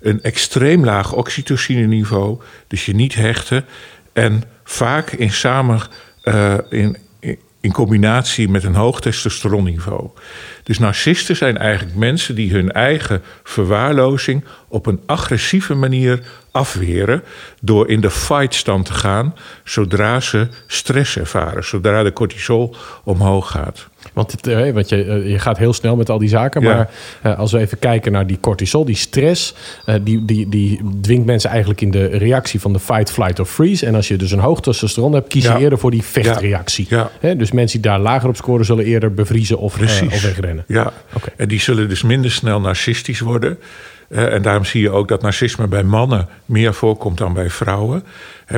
[0.00, 3.64] Een extreem laag oxytocineniveau, dus je niet hechten.
[4.12, 5.80] En vaak in, samen,
[6.22, 10.10] eh, in, in- in combinatie met een hoog testosteronniveau.
[10.62, 16.20] Dus narcisten zijn eigenlijk mensen die hun eigen verwaarlozing op een agressieve manier
[16.50, 17.22] afweren.
[17.60, 23.88] door in de fight-stand te gaan zodra ze stress ervaren, zodra de cortisol omhoog gaat.
[24.12, 26.62] Want, het, eh, want je, eh, je gaat heel snel met al die zaken.
[26.62, 26.74] Ja.
[26.74, 26.90] Maar
[27.22, 29.54] eh, als we even kijken naar die cortisol, die stress,
[30.02, 33.86] die, die, die dwingt mensen eigenlijk in de reactie van de fight, flight of freeze.
[33.86, 35.58] En als je dus een hoog testosteron hebt, kies je Ja.
[35.58, 36.86] eerder voor die vechtreactie.
[36.88, 37.10] Ja.
[37.20, 40.14] Dus mensen die daar lager op scoren, zullen eerder bevriezen of, Precies.
[40.14, 40.51] of wegrennen.
[40.66, 40.92] Ja,
[41.36, 43.58] en die zullen dus minder snel narcistisch worden.
[44.08, 48.04] Eh, en daarom zie je ook dat narcisme bij mannen meer voorkomt dan bij vrouwen.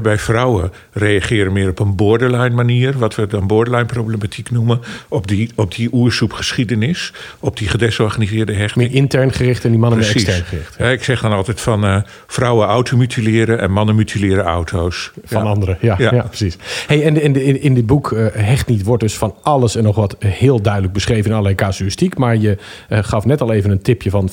[0.02, 5.26] Bij vrouwen reageren meer op een borderline manier, wat we dan borderline problematiek noemen, op
[5.26, 8.86] die, op die oersoepgeschiedenis, op die gedesorganiseerde hechting.
[8.86, 10.28] Meer intern gericht en die mannen meer Precies.
[10.28, 10.74] extern gericht.
[10.78, 15.10] Ja, ik zeg dan altijd van eh, vrouwen automutileren en mannen mutileren auto's.
[15.24, 15.48] Van Ja.
[15.48, 16.14] anderen, ja, ja.
[16.14, 16.22] Ja.
[16.22, 16.56] precies.
[16.86, 19.82] Hey, en in, in, in dit boek eh, Hecht niet wordt dus van alles en
[19.82, 22.18] nog wat heel duidelijk beschreven in allerlei casuïstiek.
[22.18, 22.56] Maar je
[22.88, 24.32] eh, gaf net al even een tipje van 65%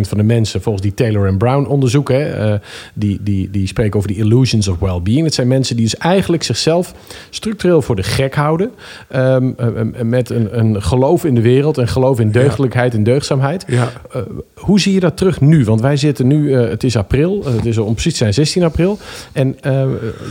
[0.00, 2.56] van de mensen, volgens die Taylor en Brown onderzoeken, hè,
[2.94, 5.24] die, die, die spreken over die illusions of well-being.
[5.24, 6.94] Het zijn mensen die dus eigenlijk zichzelf
[7.30, 8.70] structureel voor de gek houden.
[9.08, 13.02] ehm, eh, eh, met een, een geloof in de wereld en geloof in deugdelijkheid en
[13.02, 13.64] deugdzaamheid.
[13.66, 13.92] Ja.
[14.12, 14.22] Eh,
[14.54, 15.64] hoe zie je dat terug nu?
[15.64, 18.34] Want wij zitten nu, eh, het is april, eh, het is om precies te zijn
[18.34, 18.98] 16 april.
[19.32, 19.56] En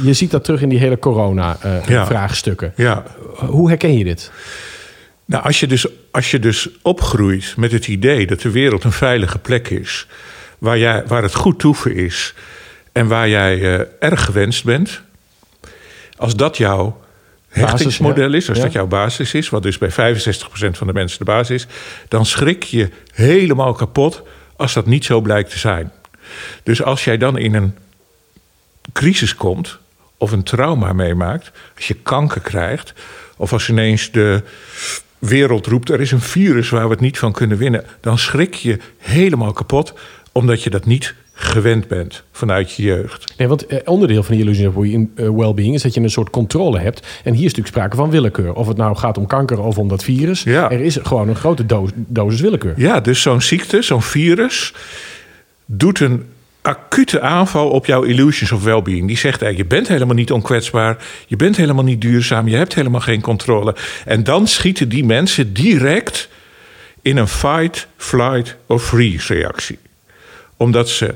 [0.03, 0.97] je ziet dat terug in die hele Ja.
[0.97, 2.73] corona-vraagstukken.
[2.75, 3.03] Ja,
[3.35, 4.31] Hoe herken je dit?
[5.25, 8.91] Nou, als je, dus, als je dus opgroeit met het idee dat de wereld een
[8.91, 10.07] veilige plek is,
[10.57, 12.33] waar, jij, waar het goed toeven is
[12.97, 15.01] en waar jij eh, erg gewenst bent,
[16.17, 17.01] als dat jouw
[17.47, 18.63] hechtingsmodel is, als ja.
[18.63, 19.93] dat jouw basis is, wat dus bij 65%
[20.71, 21.67] van de mensen de basis is,
[22.07, 24.21] dan schrik je helemaal kapot
[24.55, 25.91] als dat niet zo blijkt te zijn.
[26.63, 27.75] Dus als jij dan in een
[28.93, 29.77] crisis komt
[30.17, 32.93] of een trauma meemaakt, als je kanker krijgt,
[33.37, 34.43] of als ineens de
[35.19, 38.53] wereld roept: er is een virus waar we het niet van kunnen winnen, dan schrik
[38.53, 39.93] je helemaal kapot,
[40.31, 43.33] omdat je dat niet gewend bent vanuit je jeugd.
[43.37, 46.29] Nee, want eh, onderdeel van die illusion of eh, well-being is dat je een soort
[46.29, 46.99] controle hebt.
[46.99, 48.53] En hier is natuurlijk sprake van willekeur.
[48.53, 50.43] Of het nou gaat om kanker of om dat virus.
[50.43, 50.71] Ja.
[50.71, 52.73] Er is gewoon een grote do- dosis willekeur.
[52.77, 54.73] Ja, dus zo'n ziekte, zo'n virus,
[55.65, 56.25] doet een
[56.61, 59.07] acute aanval op jouw illusions of well-being.
[59.07, 60.97] Die zegt eigenlijk, je bent helemaal niet onkwetsbaar,
[61.27, 63.75] je bent helemaal niet duurzaam, je hebt helemaal geen controle.
[64.05, 66.29] En dan schieten die mensen direct
[67.01, 69.77] in een fight, flight of freeze reactie.
[70.57, 71.15] Omdat ze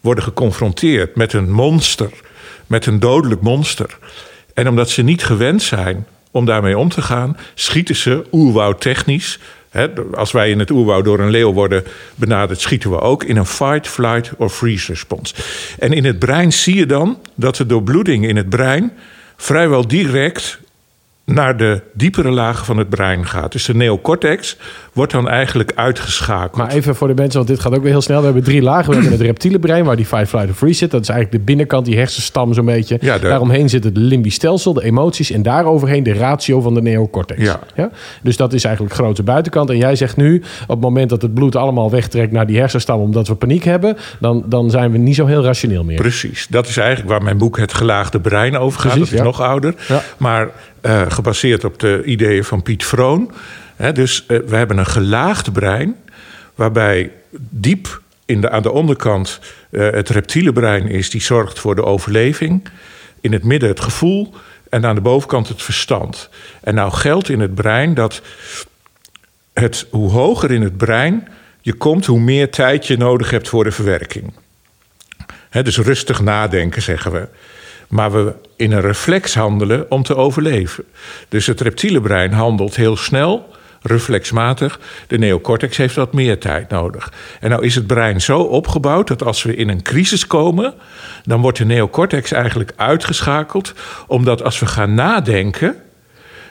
[0.00, 2.10] worden geconfronteerd met een monster,
[2.66, 3.98] met een dodelijk monster.
[4.54, 9.38] En omdat ze niet gewend zijn om daarmee om te gaan, schieten ze oerwoudtechnisch.
[9.70, 13.36] Hè, als wij in het oerwoud door een leeuw worden benaderd, schieten we ook in
[13.36, 15.34] een fight, flight of freeze respons.
[15.78, 18.92] En in het brein zie je dan dat de doorbloeding in het brein
[19.36, 20.58] vrijwel direct
[21.28, 23.52] naar de diepere lagen van het brein gaat.
[23.52, 24.56] Dus de neocortex
[24.92, 26.56] wordt dan eigenlijk uitgeschakeld.
[26.56, 28.18] Maar even voor de mensen, want dit gaat ook weer heel snel.
[28.18, 28.88] We hebben drie lagen.
[28.88, 30.90] We hebben het reptiele brein, waar die fight, flight of freeze zit.
[30.90, 32.98] Dat is eigenlijk de binnenkant, die hersenstam zo'n beetje.
[33.00, 35.30] Ja, de- Daaromheen zit het limbisch stelsel, de emoties.
[35.30, 37.40] En daaroverheen de ratio van de neocortex.
[37.74, 37.90] Ja.
[38.22, 39.70] Dus dat is eigenlijk de grote buitenkant.
[39.70, 43.00] En jij zegt nu, op het moment dat het bloed allemaal wegtrekt naar die hersenstam...
[43.00, 45.96] omdat we paniek hebben, dan, dan zijn we niet zo heel rationeel meer.
[45.96, 48.90] Precies, dat is eigenlijk waar mijn boek Het Gelaagde Brein over gaat.
[48.92, 49.24] Precies, dat is ja.
[49.24, 49.74] nog ouder.
[49.88, 50.02] Ja.
[50.16, 50.48] Maar
[50.80, 53.32] eh, gebaseerd op de ideeën van Piet Vroon.
[53.92, 55.96] Dus eh, we hebben een gelaagd brein...
[56.54, 61.10] waarbij diep in de, aan de onderkant eh, het reptiele brein is...
[61.10, 62.68] die zorgt voor de overleving.
[63.20, 64.34] In het midden het gevoel
[64.70, 66.28] en aan de bovenkant het verstand.
[66.60, 68.22] En nou geldt in het brein dat
[69.52, 71.28] het, hoe hoger in het brein
[71.60, 72.06] je komt...
[72.06, 74.32] hoe meer tijd je nodig hebt voor de verwerking.
[75.62, 77.28] Dus rustig nadenken, zeggen we.
[77.88, 80.84] Maar we in een reflex handelen om te overleven.
[81.28, 84.80] Dus het reptiele brein handelt heel snel, reflexmatig.
[85.06, 87.12] De neocortex heeft wat meer tijd nodig.
[87.40, 90.74] En nou is het brein zo opgebouwd dat als we in een crisis komen,
[91.24, 93.74] dan wordt de neocortex eigenlijk uitgeschakeld,
[94.06, 95.76] omdat als we gaan nadenken,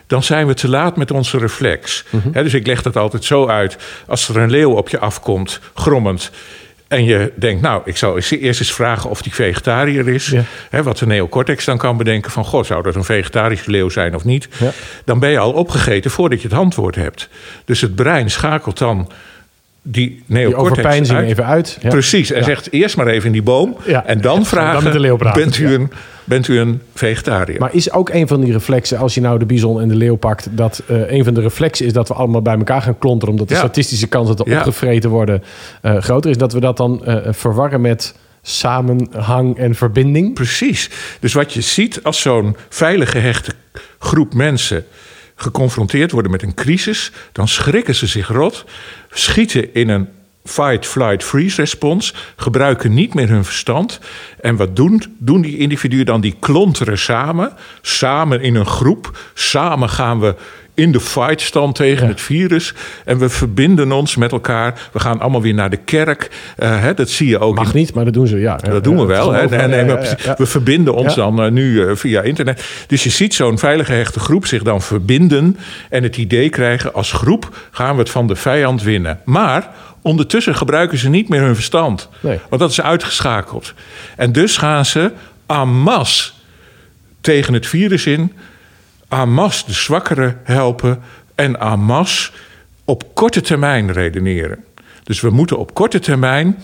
[0.08, 2.06] dan zijn we te laat met onze reflex.
[2.32, 3.78] Hè, dus ik leg dat altijd zo uit.
[4.08, 6.32] Als er een leeuw op je afkomt, grommend,
[6.88, 10.28] En je denkt, nou, ik zal eerst eens vragen of die vegetariër is.
[10.28, 10.44] Ja.
[10.70, 12.46] Hè, wat de neocortex dan kan bedenken van...
[12.46, 14.48] god, zou dat een vegetarische leeuw zijn of niet?
[14.60, 14.72] Ja.
[15.06, 17.30] Dan ben je al opgegeten voordat je het antwoord hebt.
[17.66, 19.12] Dus het brein schakelt dan
[19.92, 21.28] die Die neocortex uit.
[21.30, 21.78] even uit.
[21.82, 21.90] Ja.
[21.90, 22.44] Precies, en Ja.
[22.46, 23.76] zegt eerst maar even in die boom.
[23.86, 24.06] Ja.
[24.06, 25.42] En dan Dan vragen, praten.
[25.42, 25.92] bent, u een,
[26.24, 27.60] bent u een vegetariër?
[27.60, 30.16] Maar is ook een van die reflexen, als je nou de bison en de leeuw
[30.16, 33.34] pakt, dat eh, een van de reflexen is dat we allemaal bij elkaar gaan klonteren,
[33.34, 35.44] omdat de statistische kans dat we opgevreten worden
[35.82, 40.34] eh, groter is, dat we dat dan eh, verwarren met samenhang en verbinding?
[40.34, 40.90] Precies.
[41.20, 43.52] Dus wat je ziet als zo'n veilig gehechte
[44.00, 44.86] groep mensen
[45.38, 48.66] geconfronteerd worden met een crisis, dan schrikken ze zich rot,
[49.10, 50.10] schieten in een
[50.44, 54.00] fight, flight, freeze respons, gebruiken niet meer hun verstand.
[54.42, 56.22] En wat doen, doen die individuen dan?
[56.22, 60.36] Die klonteren samen, samen in een groep, samen gaan we
[60.78, 62.10] in de fight stand tegen Ja.
[62.12, 62.74] het virus.
[63.06, 64.90] En we verbinden ons met elkaar.
[64.92, 66.30] We gaan allemaal weer naar de kerk.
[66.56, 68.56] Eh, hè, dat zie je ook in Mag niet, maar dat doen ze, ja.
[68.56, 69.32] dat doen we wel.
[69.32, 69.48] Hè?
[69.48, 69.98] Nee, nee.
[70.38, 72.64] We verbinden ons dan eh, nu eh, via internet.
[72.88, 75.58] Dus je ziet zo'n veilige hechte groep zich dan verbinden...
[75.90, 79.20] en het idee krijgen, als groep gaan we het van de vijand winnen.
[79.26, 79.70] Maar
[80.02, 82.10] ondertussen gebruiken ze niet meer hun verstand.
[82.20, 82.40] Nee.
[82.50, 83.74] Want dat is uitgeschakeld.
[84.16, 85.12] En dus gaan ze
[85.46, 86.32] en masse
[87.22, 88.34] tegen het virus in...
[89.10, 91.00] masse de zwakkeren helpen...
[91.36, 92.32] en masse
[92.86, 94.64] op korte termijn redeneren.
[95.04, 96.58] Dus we moeten op korte termijn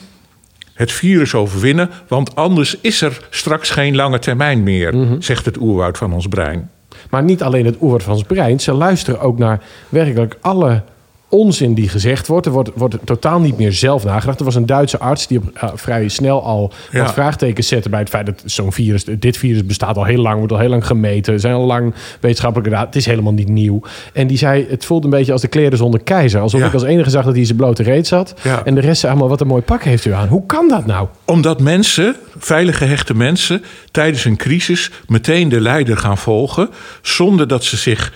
[0.74, 5.22] het virus overwinnen, want anders is er straks geen lange termijn meer, Mhm.
[5.22, 6.70] zegt het oerwoud van ons brein.
[7.10, 8.60] Maar niet alleen het oerwoord van ons brein.
[8.60, 10.84] Ze luisteren ook naar werkelijk alle
[11.34, 12.46] onzin die gezegd wordt.
[12.46, 14.40] Er wordt, wordt totaal niet meer zelf nagedacht.
[14.40, 17.02] Er was een Duitse arts die op, eh, vrij snel al Ja.
[17.04, 20.38] wat vraagtekens zette bij het feit dat zo'n virus, dit virus bestaat al heel lang,
[20.38, 21.34] wordt al heel lang gemeten.
[21.34, 22.86] Er zijn al lang wetenschappelijke data.
[22.86, 23.82] Het is helemaal niet nieuw.
[24.14, 26.42] En die zei, het voelt een beetje als de kleren zonder keizer.
[26.42, 26.66] Alsof Ja.
[26.68, 28.34] ik als enige zag dat hij zijn blote reet zat.
[28.44, 28.62] Ja.
[28.66, 30.28] En de rest zei allemaal, wat een mooi pak heeft u aan.
[30.28, 31.08] Hoe kan dat nou?
[31.26, 36.70] Omdat mensen, veilig gehechte mensen, tijdens een crisis meteen de leider gaan volgen,
[37.02, 38.14] zonder dat ze zich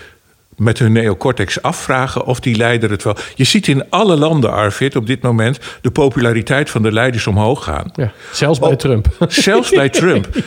[0.58, 3.16] met hun neocortex afvragen of die leider het wel.
[3.34, 7.64] Je ziet in alle landen, Arvid, op dit moment de populariteit van de leiders omhoog
[7.64, 7.90] gaan.
[7.94, 8.74] Ja, zelfs bij Oh.
[8.76, 9.06] Trump.
[9.28, 10.28] Zelfs bij Trump,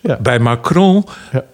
[0.00, 0.18] Ja.
[0.22, 1.04] bij Macron,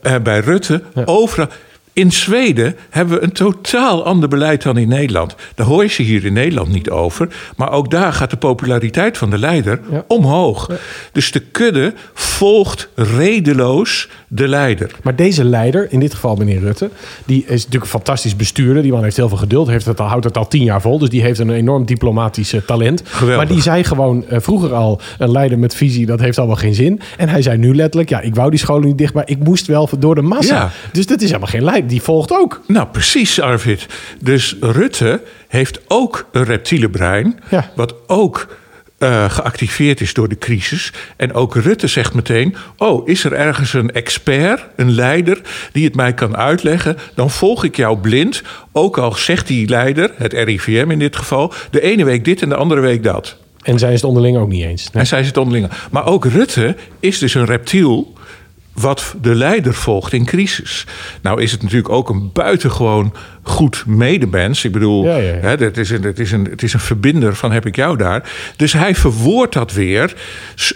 [0.03, 1.49] eh, bij Rutte, overal.
[1.93, 5.35] In Zweden hebben we een totaal ander beleid dan in Nederland.
[5.55, 7.29] Daar hoor je ze hier in Nederland niet over.
[7.57, 10.71] Maar ook daar gaat de populariteit van de leider omhoog.
[11.13, 14.91] Dus de kudde volgt redeloos de leider.
[15.03, 16.91] Maar deze leider, in dit geval meneer Rutte,
[17.25, 18.83] die is natuurlijk een fantastisch bestuurder.
[18.83, 20.99] Die man heeft heel veel geduld, heeft het al, houdt het al tien jaar vol.
[20.99, 23.03] Dus die heeft een enorm diplomatisch talent.
[23.05, 23.37] Geweldig.
[23.37, 26.75] Maar die zei gewoon eh, vroeger al, een leider met visie, dat heeft allemaal geen
[26.75, 27.01] zin.
[27.17, 29.67] En hij zei nu letterlijk, ja, ik wou die scholen niet dicht, maar ik moest
[29.67, 30.55] wel door de massa.
[30.55, 30.71] Ja.
[30.93, 32.61] Dus dat is helemaal geen leider, die volgt ook.
[32.67, 33.87] Nou, precies, Arvid.
[34.21, 37.71] Dus Rutte heeft ook een reptiele brein, Ja.
[37.75, 38.57] wat ook
[39.01, 40.93] eh, geactiveerd is door de crisis.
[41.17, 45.41] En ook Rutte zegt meteen: Oh, is er ergens een expert, een leider,
[45.73, 46.97] die het mij kan uitleggen?
[47.15, 48.43] Dan volg ik jou blind.
[48.73, 52.49] Ook al zegt die leider, het RIVM in dit geval, de ene week dit en
[52.49, 53.37] de andere week dat.
[53.63, 54.91] En zij is het onderling ook niet eens.
[54.91, 55.03] Nee.
[55.03, 55.69] En zij zit onderling.
[55.91, 58.13] Maar ook Rutte is dus een reptiel
[58.73, 60.87] wat de leider volgt in crisis.
[61.23, 64.65] Nou is het natuurlijk ook een buitengewoon goed medemens.
[64.65, 65.41] Ik bedoel, Ja, ja, ja.
[65.41, 67.97] Hè, het, is een, het, is een, het is een verbinder van heb ik jou
[67.97, 68.31] daar.
[68.57, 70.15] Dus hij verwoordt dat weer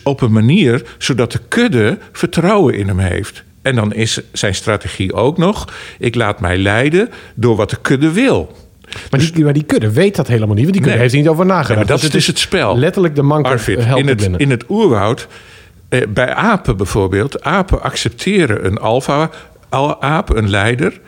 [0.03, 0.83] op een manier...
[0.99, 3.43] zodat de kudde vertrouwen in hem heeft.
[3.63, 5.69] En dan is zijn strategie ook nog...
[5.99, 8.57] ik laat mij leiden door wat de kudde wil.
[9.11, 10.99] Maar, die, maar die kudde weet dat helemaal niet, want die kudde Nee.
[10.99, 11.77] heeft er niet over nagedacht.
[11.77, 12.79] Maar dat is dus het spel.
[12.79, 14.41] Letterlijk de manke Arvid, in het, binnen.
[14.41, 15.29] in het oerwoud,
[16.09, 21.01] bij apen bijvoorbeeld, apen accepteren een alfa-aap, een leider,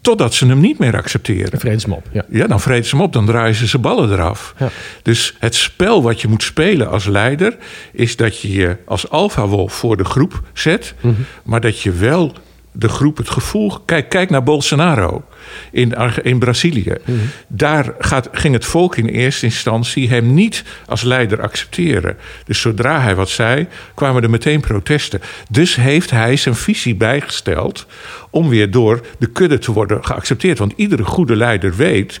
[0.00, 1.60] totdat ze hem niet meer accepteren.
[1.60, 2.24] Vredesmop, ja.
[2.28, 4.54] Ja, dan vreten ze hem op, dan draaien ze zijn ballen eraf.
[4.58, 4.68] Ja.
[5.02, 7.56] Dus het spel wat je moet spelen als leider...
[7.92, 10.94] is dat je je als alfa-wolf voor de groep zet...
[11.00, 11.14] Mhm.
[11.42, 12.32] maar dat je wel
[12.72, 13.78] de groep het gevoel...
[13.84, 15.24] Kijk, kijk naar Bolsonaro
[15.70, 16.94] in, in Brazilië.
[17.04, 17.18] Mhm.
[17.46, 22.16] Daar gaat, ging het volk in eerste instantie hem niet als leider accepteren.
[22.44, 25.20] Dus zodra hij wat zei, kwamen er meteen protesten.
[25.50, 27.86] Dus heeft hij zijn visie bijgesteld...
[28.30, 30.58] om weer door de kudde te worden geaccepteerd.
[30.58, 32.20] Want iedere goede leider weet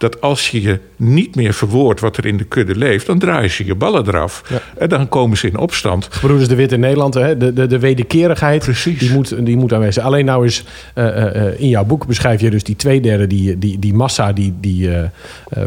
[0.00, 3.50] dat als je je niet meer verwoordt wat er in de kudde leeft, dan draaien
[3.50, 4.42] ze je ballen eraf.
[4.48, 4.60] Ja.
[4.78, 6.08] En dan komen ze in opstand.
[6.20, 7.36] Broeders de Wit in Nederland, hè?
[7.36, 8.98] De, de, de wederkerigheid, Precies.
[8.98, 10.04] Die, moet, die moet aanwezig.
[10.04, 13.26] Alleen nou is, eh, eh, eh, in jouw boek beschrijf je dus die twee derde,
[13.26, 14.90] die, die, die massa die, die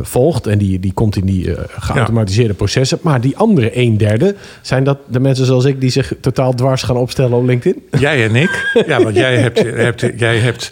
[0.02, 0.48] volgt.
[0.48, 3.00] En die, die komt in die geautomatiseerde processen.
[3.02, 6.84] Maar die andere een derde, zijn dat de mensen zoals ik die zich totaal dwars
[6.84, 7.82] gaan opstellen op LinkedIn?
[8.00, 10.72] Jij en ik, ja, want jij hebt, hebt, jij hebt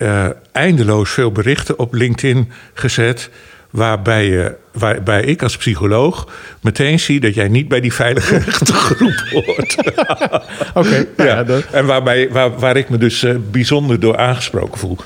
[0.00, 3.30] eh, eindeloos veel berichten op LinkedIn gezet.
[3.70, 6.28] waarbij, je, waarbij ik als psycholoog
[6.62, 8.40] meteen zie dat jij niet bij die veilige
[8.86, 9.76] groep hoort.
[10.80, 10.90] Oké.
[10.90, 11.44] nou ja, ja.
[11.44, 14.96] dat- En waarbij, waar, waar ik me dus eh, bijzonder door aangesproken voel.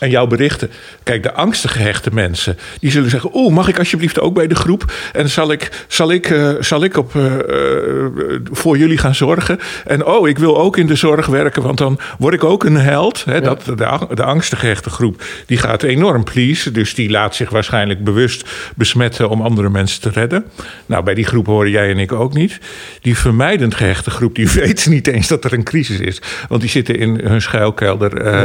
[0.00, 0.70] En jouw berichten.
[1.02, 2.58] Kijk, de angstig gehechte mensen.
[2.80, 4.92] Die zullen zeggen: Oeh, mag ik alsjeblieft ook bij de groep?
[5.12, 8.10] En zal ik, zal ik, eh, zal ik op, eh, eh,
[8.52, 9.58] voor jullie gaan zorgen?
[9.86, 12.76] En oh, ik wil ook in de zorg werken, want dan word ik ook een
[12.76, 13.24] held.
[13.42, 13.74] Dat, de,
[14.14, 16.72] de angstig gehechte groep die gaat enorm pleasen.
[16.72, 20.44] Dus die laat zich waarschijnlijk bewust besmetten om andere mensen te redden.
[20.86, 22.58] Nou, bij die groep horen jij en ik ook niet.
[23.00, 26.22] Die vermijdend gehechte groep, die weet niet eens dat er een crisis is.
[26.48, 28.44] Want die zitten in hun schuilkelder eh,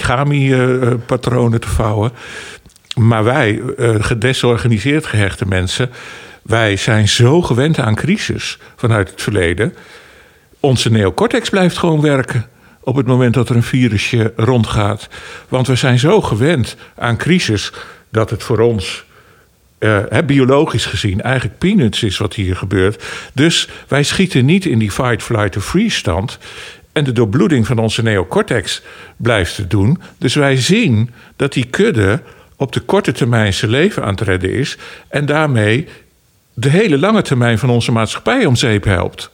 [0.00, 2.12] origami-patronen te vouwen.
[2.94, 5.90] Maar wij, eh, gedesorganiseerd gehechte mensen,
[6.42, 9.74] wij zijn zo gewend aan crisis vanuit het verleden.
[10.60, 12.46] Onze neocortex blijft gewoon werken
[12.80, 15.08] op het moment dat er een virusje rondgaat.
[15.48, 17.72] Want we zijn zo gewend aan crisis
[18.10, 19.04] dat het voor ons
[19.78, 23.04] eh, biologisch gezien eigenlijk peanuts is wat hier gebeurt.
[23.34, 26.38] Dus wij schieten niet in die fight, flight of freeze stand.
[27.00, 28.82] En de doorbloeding van onze neocortex
[29.16, 30.00] blijft het doen.
[30.18, 32.22] Dus wij zien dat die kudde
[32.56, 34.76] op de korte termijn zijn leven aan het redden is.
[35.08, 35.88] En daarmee
[36.54, 39.30] de hele lange termijn van onze maatschappij om zeep helpt.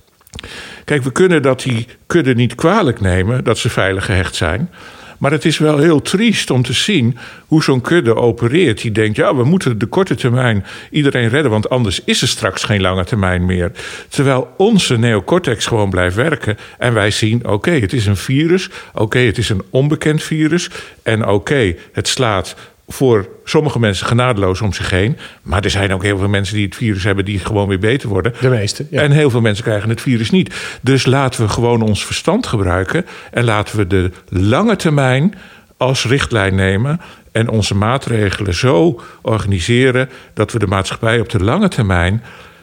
[0.85, 4.71] Kijk, we kunnen dat die kudde niet kwalijk nemen dat ze veilig gehecht zijn.
[5.19, 8.83] Maar het is wel heel triest om te zien hoe zo'n kudde opereert.
[8.83, 12.65] Die denkt, ja, we moeten de korte termijn iedereen redden, want anders is er straks
[12.65, 13.73] geen lange termijn meer.
[14.09, 19.19] Terwijl onze neocortex gewoon blijft werken en wij zien, oké, het is een virus, oké,
[19.19, 20.71] het is een onbekend virus
[21.03, 22.55] en oké, het slaat
[22.87, 25.17] voor sommige mensen genadeloos om zich heen.
[25.43, 28.09] Maar er zijn ook heel veel mensen die het virus hebben die gewoon weer beter
[28.09, 28.33] worden.
[28.41, 29.03] De meeste, ja.
[29.03, 30.55] En heel veel mensen krijgen het virus niet.
[30.81, 33.07] Dus laten we gewoon ons verstand gebruiken.
[33.31, 35.35] En laten we de lange termijn
[35.77, 37.01] als richtlijn nemen.
[37.33, 42.23] En onze maatregelen zo organiseren dat we de maatschappij op de lange termijn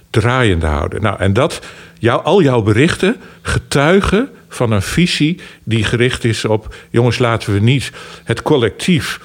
[0.09, 1.01] draaiende houden.
[1.01, 1.61] Nou, en dat,
[1.99, 7.59] jou, al jouw berichten getuigen van een visie die gericht is op: jongens, laten we
[7.59, 7.91] niet
[8.23, 9.19] het collectief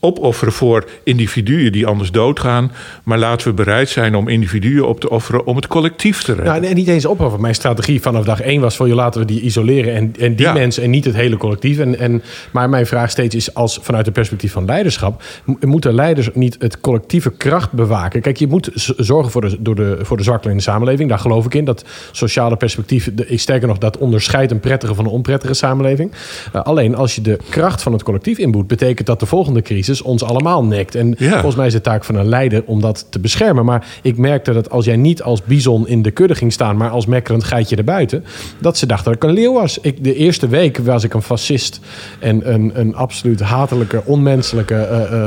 [0.00, 2.72] opofferen voor individuen die anders doodgaan.
[3.02, 6.52] Maar laten we bereid zijn om individuen op te offeren om het collectief te redden.
[6.52, 7.40] Nou, en niet eens opofferen.
[7.40, 8.86] Mijn strategie vanaf dag één was van...
[8.88, 10.52] Joh, laten we die isoleren en, en die Ja.
[10.52, 11.78] mensen en niet het hele collectief.
[11.78, 15.22] En, en, maar mijn vraag steeds is, als vanuit het perspectief van leiderschap...
[15.44, 18.20] mo- moeten leiders niet het collectieve kracht bewaken?
[18.20, 21.08] Kijk, je moet zorgen voor de, door de, voor de zwakkelen in de samenleving.
[21.08, 21.64] Daar geloof ik in.
[21.64, 26.12] Dat sociale perspectief, de, sterker nog, dat onderscheidt een prettige van een onprettige samenleving.
[26.52, 28.66] Eh, alleen als je de kracht van het collectief inboet...
[28.66, 30.94] betekent dat de volgende crisis ons allemaal nekt.
[30.94, 31.30] En Ja.
[31.32, 33.64] volgens mij is het taak van een leider om dat te beschermen.
[33.64, 36.90] Maar ik merkte dat als jij niet als bison in de kudde ging staan, maar
[36.90, 38.24] als mekkerend geitje erbuiten,
[38.58, 39.78] dat ze dachten dat ik een leeuw was.
[39.80, 41.80] Ik, de eerste week was ik een fascist
[42.18, 44.74] en een, een absoluut hatelijke, onmenselijke.
[44.74, 45.02] eh,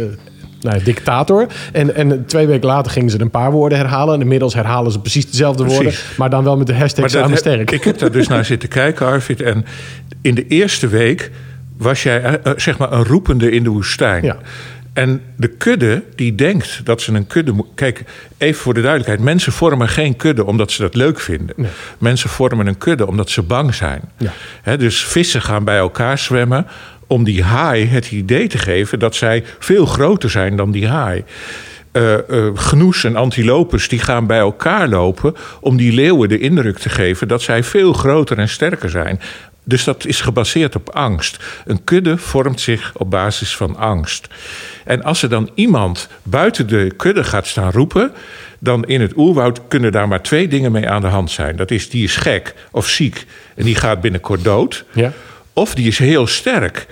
[0.00, 0.06] eh,
[0.60, 1.46] nou, dictator.
[1.72, 4.14] En, en twee weken later gingen ze een paar woorden herhalen.
[4.14, 5.80] En inmiddels herhalen ze precies dezelfde Precies.
[5.82, 6.00] woorden.
[6.18, 7.70] Maar dan wel met de hashtag samen heb- sterk.
[7.70, 9.40] Ik heb daar dus naar zitten kijken, Arvid.
[9.42, 9.64] En
[10.22, 11.30] in de eerste week
[11.76, 14.24] was jij eh, eh, zeg maar een roepende in de woestijn.
[14.24, 14.36] Ja.
[14.92, 17.66] En de kudde die denkt dat ze een kudde moet.
[17.74, 18.04] Kijk,
[18.38, 21.54] even voor de duidelijkheid: mensen vormen geen kudde omdat ze dat leuk vinden.
[21.98, 24.00] Mensen vormen een kudde omdat ze bang zijn.
[24.64, 24.76] Ja.
[24.76, 26.66] Dus vissen gaan bij elkaar zwemmen
[27.06, 31.24] om die haai het idee te geven dat zij veel groter zijn dan die haai.
[32.54, 37.28] Gnoes en antilopes die gaan bij elkaar lopen om die leeuwen de indruk te geven
[37.28, 39.20] dat zij veel groter en sterker zijn.
[39.64, 41.44] Dus dat is gebaseerd op angst.
[41.64, 44.26] Een kudde vormt zich op basis van angst.
[44.84, 48.12] En als er dan iemand buiten de kudde gaat staan roepen,
[48.58, 51.56] dan in het oerwoud kunnen daar maar twee dingen mee aan de hand zijn.
[51.56, 54.84] Dat is die is gek of ziek en die gaat binnenkort dood.
[54.92, 55.12] Ja.
[55.52, 56.86] Of die is heel sterk.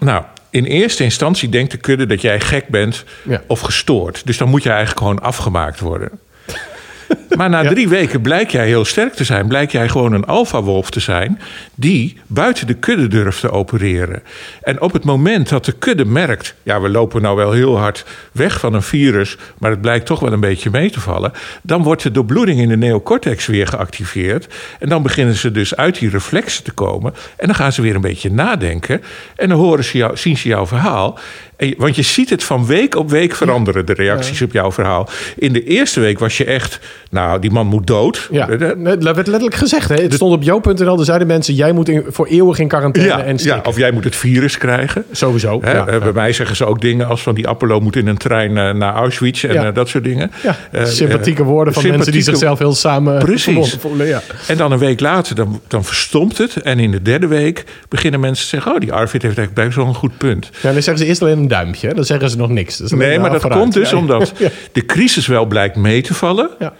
[0.00, 3.42] Nou, in eerste instantie denkt de kudde dat jij gek bent Ja.
[3.46, 4.26] of gestoord.
[4.26, 6.10] Dus dan moet je eigenlijk gewoon afgemaakt worden.
[7.36, 9.48] Maar na drie weken blijkt jij heel sterk te zijn.
[9.48, 11.40] Blijkt jij gewoon een alfawolf te zijn...
[11.74, 14.22] die buiten de kudde durft te opereren.
[14.62, 16.54] En op het moment dat de kudde merkt...
[16.62, 19.36] ja, we lopen nou wel heel hard weg van een virus...
[19.58, 21.32] maar het blijkt toch wel een beetje mee te vallen...
[21.62, 24.54] dan wordt de doorbloeding in de neocortex weer geactiveerd.
[24.78, 27.14] En dan beginnen ze dus uit die reflexen te komen...
[27.36, 29.02] en dan gaan ze weer een beetje nadenken...
[29.36, 31.18] en dan horen ze jou, zien ze jouw verhaal...
[31.56, 35.08] En want je ziet het van week op week veranderen, de reacties op jouw verhaal.
[35.36, 36.78] In de eerste week was je echt,
[37.10, 38.28] nou nou, die man moet dood.
[38.30, 39.88] Ja, dat werd letterlijk gezegd.
[39.88, 39.94] Hè?
[39.94, 41.54] Het stond op jo.nl, er zeiden mensen...
[41.54, 44.58] jij moet in- voor eeuwig in quarantaine ja, en ja, of jij moet het virus
[44.58, 45.04] krijgen.
[45.10, 45.60] Sowieso.
[45.62, 48.06] Hè, ja, eh, Bij mij zeggen ze ook dingen als van die Apollo moet in
[48.06, 50.30] een trein eh, naar Auschwitz en eh, dat soort dingen.
[50.42, 53.76] Ja, sympathieke woorden van mensen die zichzelf heel samen Precies.
[53.80, 54.06] voelen.
[54.06, 54.22] Ja.
[54.46, 56.56] En dan een week later, dan, dan verstomt het.
[56.56, 58.72] En in de derde week beginnen mensen te zeggen...
[58.72, 60.50] oh, die Arvid heeft eigenlijk best wel een goed punt.
[60.62, 61.88] Ja, dan zeggen ze eerst alleen een duimpje.
[61.88, 61.94] hè.
[61.94, 62.76] Dan zeggen ze nog niks.
[62.76, 63.60] Dus Nee, maar dat vooruit.
[63.60, 64.32] komt dus omdat
[64.72, 66.50] de crisis wel blijkt mee te vallen.
[66.58, 66.72] Ja.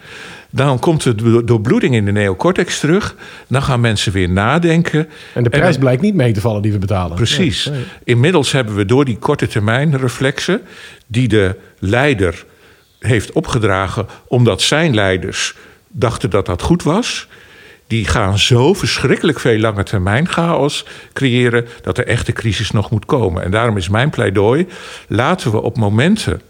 [0.55, 3.14] Dan komt de do- doorbloeding in de neocortex terug.
[3.48, 5.09] Dan gaan mensen weer nadenken.
[5.32, 7.16] En de prijs blijkt niet mee te vallen die we betalen.
[7.16, 7.66] Precies.
[7.66, 7.84] Nee.
[8.05, 10.61] Inmiddels hebben we door die korte termijn reflexen...
[11.07, 12.44] die de leider
[12.98, 14.07] heeft opgedragen...
[14.28, 15.55] omdat zijn leiders
[15.88, 17.28] dachten dat dat goed was...
[17.86, 21.66] die gaan zo verschrikkelijk veel lange termijn chaos creëren...
[21.82, 23.42] dat er echt de crisis nog moet komen.
[23.42, 24.66] En daarom is mijn pleidooi...
[25.09, 26.40] laten we op momenten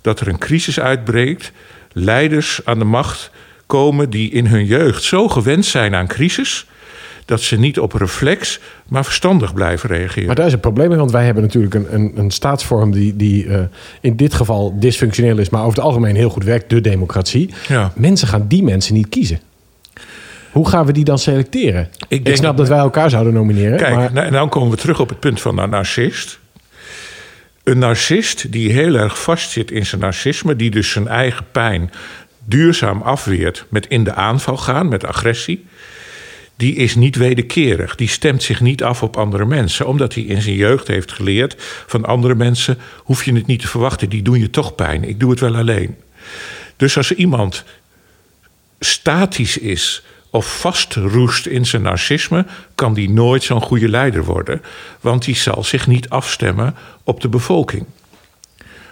[0.00, 1.52] dat er een crisis uitbreekt...
[1.92, 3.30] leiders aan de macht
[3.66, 6.66] komen die in hun jeugd zo gewend zijn aan crisis...
[7.24, 10.26] dat ze niet op reflex, maar verstandig blijven reageren.
[10.26, 13.16] Maar daar is een probleem mee, want wij hebben natuurlijk een, een, een staatsvorm die,
[13.16, 13.60] die eh,
[14.00, 17.50] in dit geval dysfunctioneel is, maar over het algemeen heel goed werkt, de democratie.
[17.68, 17.92] Ja.
[17.94, 19.40] Mensen gaan die mensen niet kiezen.
[20.52, 21.88] Hoe gaan we die dan selecteren?
[22.08, 23.78] Ik, denk snap dat- wij elkaar zouden nomineren.
[23.78, 26.39] Kijk, maar, nou, en dan komen we terug op het punt van een narcist.
[27.64, 31.90] Een narcist die heel erg vastzit in zijn narcisme, die dus zijn eigen pijn
[32.44, 35.64] duurzaam afweert met in de aanval gaan, met agressie.
[36.56, 37.94] Die is niet wederkerig.
[37.94, 39.86] Die stemt zich niet af op andere mensen.
[39.86, 41.54] Omdat hij in zijn jeugd heeft geleerd
[41.86, 44.08] van andere mensen hoef je het niet te verwachten.
[44.08, 45.04] Die doen je toch pijn.
[45.04, 45.96] Ik doe het wel alleen.
[46.76, 47.64] Dus als iemand
[48.80, 54.62] statisch is of vastroest in zijn narcisme, kan die nooit zo'n goede leider worden.
[55.00, 56.74] Want die zal zich niet afstemmen
[57.04, 57.86] op de bevolking.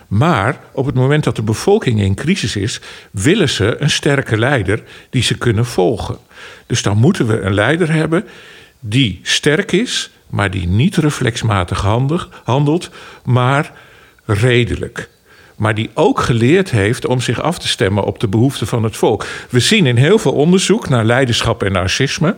[0.09, 2.81] Maar op het moment dat de bevolking in crisis is,
[3.11, 6.19] willen ze een sterke leider die ze kunnen volgen.
[6.67, 8.25] Dus dan moeten we een leider hebben
[8.81, 11.81] die sterk is, maar die niet reflexmatig
[12.45, 12.91] handelt,
[13.25, 13.73] maar
[14.25, 15.09] redelijk.
[15.59, 18.97] Maar die ook geleerd heeft om zich af te stemmen op de behoeften van het
[18.97, 19.27] volk.
[19.51, 22.37] We zien in heel veel onderzoek naar leiderschap en narcisme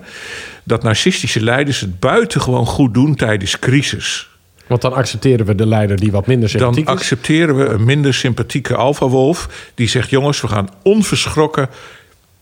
[0.64, 4.28] dat narcistische leiders het buitengewoon goed doen tijdens crisis.
[4.66, 6.94] want dan accepteren we de leider die wat minder Dan sympathiek is.
[6.94, 11.68] accepteren we een minder sympathieke alfawolf die zegt: jongens, we gaan onverschrokken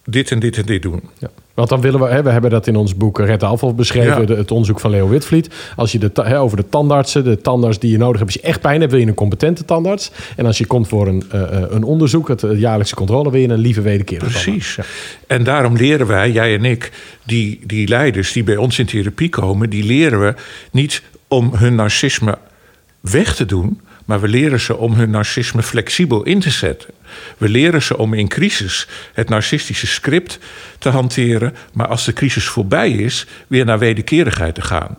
[0.05, 1.03] dit en dit en dit doen.
[1.18, 1.31] Ja.
[1.59, 4.27] Want dan willen we, hè, we hebben dat in ons boek Red Afval beschreven, Ja.
[4.27, 5.49] de- het onderzoek van Leo Witvliet.
[5.77, 8.49] Als je de, hè, over de tandartsen, de tandarts die je nodig hebt, als je
[8.49, 10.11] echt pijn hebt, wil je een competente tandarts.
[10.37, 13.41] En als je komt voor een, eh, eh, een onderzoek, het eh, jaarlijkse controle, wil
[13.41, 14.79] je een lieve wederkerige Precies.
[15.27, 16.93] En daarom leren wij, jij en ik,
[17.25, 20.35] die, die leiders die bij ons in therapie komen, die leren we
[20.71, 22.39] niet om hun narcisme
[23.01, 26.91] weg te doen, maar we leren ze om hun narcisme flexibel in te zetten.
[27.39, 30.39] We leren ze om in crisis het narcistische script
[30.79, 34.99] te hanteren, maar als de crisis voorbij is, weer naar wederkerigheid te gaan.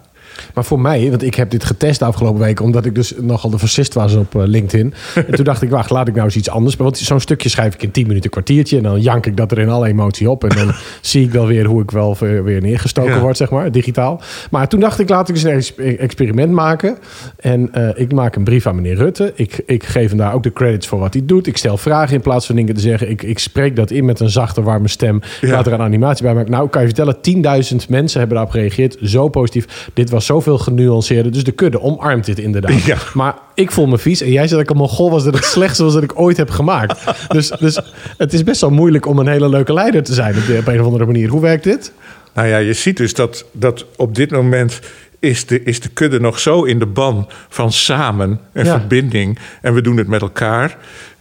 [0.54, 3.50] Maar voor mij, want ik heb dit getest de afgelopen weken, omdat ik dus nogal
[3.50, 4.94] de fascist was op eh, LinkedIn.
[5.28, 6.76] en toen dacht ik, wacht, laat ik nou eens iets anders.
[6.76, 8.78] Want zo'n stukje schrijf ik in 10 minuten, kwartiertje.
[8.78, 10.44] En dan jank ik dat er in alle emotie op.
[10.44, 10.72] En dan
[11.02, 13.20] zie ik wel weer hoe ik wel weer neergestoken Ja.
[13.20, 14.22] word, zeg maar, digitaal.
[14.52, 16.98] Maar toen dacht ik, laat ik eens een ex- experiment maken.
[17.40, 19.32] En eh, ik maak een brief aan meneer Rutte.
[19.36, 21.48] Ik, ik geef hem daar ook de credits voor wat hij doet.
[21.48, 23.10] Ik stel vragen in plaats van dingen te zeggen.
[23.10, 25.16] Ik, ik spreek dat in met een zachte, warme stem.
[25.16, 25.52] Ik Ja.
[25.52, 26.52] laat er een animatie bij maken.
[26.52, 27.16] Nou, kan je vertellen,
[27.72, 28.98] 10.000 mensen hebben daarop gereageerd.
[29.02, 29.90] Zo positief.
[29.94, 31.32] Dit was zoveel genuanceerder.
[31.32, 32.84] Dus de kudde omarmt dit inderdaad.
[32.84, 32.98] Ja.
[33.14, 34.22] Maar ik voel me vies.
[34.22, 35.24] En jij zei dat ik een mongool was.
[35.24, 37.04] Dat het slechtste was dat ik ooit heb gemaakt.
[37.28, 37.80] Dus, dus
[38.18, 40.38] het is best wel moeilijk om een hele leuke leider te zijn.
[40.38, 41.30] Op, de- op een of andere manier.
[41.30, 41.92] Hoe werkt dit?
[42.34, 44.80] Nou ja, je ziet dus dat, dat op dit moment
[45.20, 48.80] is de, is de kudde nog zo in de ban van samen en Ja.
[48.80, 49.40] verbinding.
[49.62, 50.78] En we doen het met elkaar.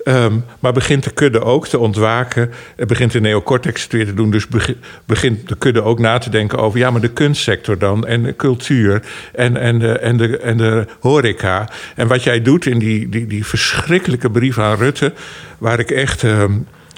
[0.08, 2.50] Ehm, maar begint de kudde ook te ontwaken.
[2.76, 4.30] En begint de neocortex het weer te doen.
[4.30, 6.78] Dus begi- begint de kudde ook na te denken over...
[6.78, 8.06] ja, maar de kunstsector dan.
[8.06, 9.02] En de cultuur.
[9.34, 11.68] En, en, de, en, de, en de horeca.
[11.94, 15.12] En wat jij doet in die, die, die verschrikkelijke brief aan Rutte...
[15.58, 16.24] waar ik echt...
[16.24, 16.52] ehm,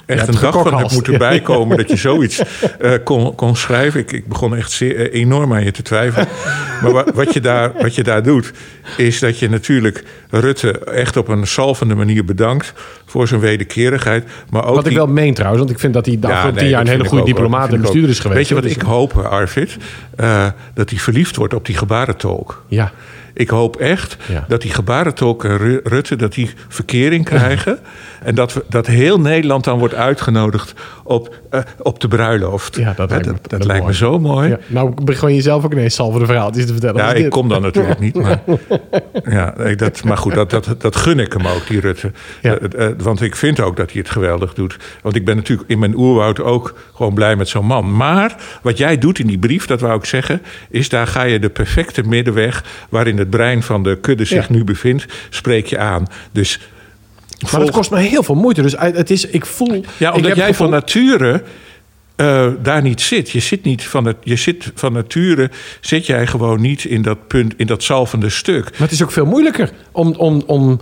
[0.05, 0.95] echt hebt een dag van heb gekokhalst.
[0.95, 2.41] moeten bijkomen dat je zoiets
[2.79, 3.99] eh, kon, kon schrijven.
[3.99, 6.27] Ik, ik begon echt zeer, eh, enorm aan je te twijfelen.
[6.81, 8.51] maar wa- wat je, daar, wat je daar doet,
[8.97, 12.73] is dat je natuurlijk Rutte echt op een salvende manier bedankt
[13.05, 14.23] voor zijn wederkerigheid.
[14.49, 15.59] Maar ook Wat ik wel meen trouwens.
[15.63, 17.73] Want ik vind dat hij de Ja, afgelopen nee, tien jaar een hele goede diplomaat
[17.73, 18.37] en bestuurder is geweest.
[18.39, 18.71] Weet je wat hoor.
[18.73, 19.77] ik Dus- hoop, Arvid?
[20.15, 22.63] Eh, dat hij verliefd wordt op die gebarentolk.
[22.67, 22.91] Ja.
[23.33, 24.45] ik hoop echt Ja.
[24.47, 27.79] dat die gebarentolk en Ru- Rutte dat die verkering krijgen.
[28.23, 32.75] En dat, we, dat heel Nederland dan wordt uitgenodigd op, eh, op de bruiloft.
[32.75, 34.49] Ja, dat lijkt me- dat, lijkt me zo mooi.
[34.49, 34.59] Ja.
[34.67, 37.01] Nou begon je zelf ook ineens salvende verhaaltjes te vertellen.
[37.03, 37.31] Ja, ik dit?
[37.31, 38.15] kom dan natuurlijk niet.
[38.15, 38.41] Maar,
[39.37, 42.11] ja, dat, maar goed, dat, dat, dat gun ik hem ook, die Rutte.
[42.41, 42.57] Ja.
[42.57, 44.77] Eh, eh, want ik vind ook dat hij het geweldig doet.
[45.01, 47.95] Want ik ben natuurlijk in mijn oerwoud ook gewoon blij met zo'n man.
[47.95, 50.41] Maar wat jij doet in die brief, dat wou ik zeggen...
[50.69, 52.63] is daar ga je de perfecte middenweg...
[52.89, 54.53] waarin het brein van de kudde zich Ja.
[54.53, 56.05] nu bevindt, spreek je aan.
[56.31, 56.59] Dus
[57.41, 58.61] Maar volg- kost me heel veel moeite.
[58.61, 59.83] Dus het is, ik voel...
[59.97, 61.43] Ja, omdat jij gevoel- van nature
[62.15, 63.29] eh, daar niet zit.
[63.29, 65.49] Je zit niet van het, je zit van nature
[65.81, 68.63] zit jij gewoon niet in dat punt, in dat zalvende stuk.
[68.71, 70.79] Maar het is ook veel moeilijker om, om, om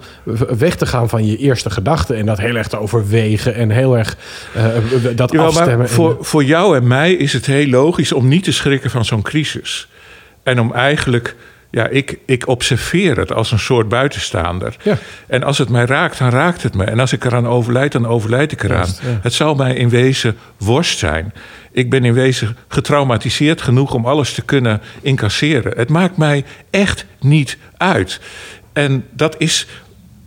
[0.57, 2.15] weg te gaan van je eerste gedachten...
[2.15, 4.17] en dat heel erg te overwegen en heel erg
[4.53, 4.65] eh,
[5.15, 5.87] dat Jawel, afstemmen.
[5.87, 9.05] en- voor, voor jou en mij is het heel logisch om niet te schrikken van
[9.05, 9.87] zo'n crisis.
[10.43, 11.35] En om eigenlijk,
[11.71, 14.75] ja, ik, ik observeer het als een soort buitenstaander.
[14.83, 14.97] Ja.
[15.27, 16.83] En als het mij raakt, dan raakt het me.
[16.83, 18.87] En als ik eraan overlijd, dan overlijd ik eraan.
[18.87, 19.19] Ja.
[19.21, 21.33] Het zal mij in wezen worst zijn.
[21.71, 25.73] Ik ben in wezen getraumatiseerd genoeg om alles te kunnen incasseren.
[25.77, 28.19] Het maakt mij echt niet uit.
[28.73, 29.67] En dat is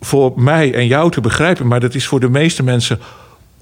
[0.00, 3.00] voor mij en jou te begrijpen, maar dat is voor de meeste mensen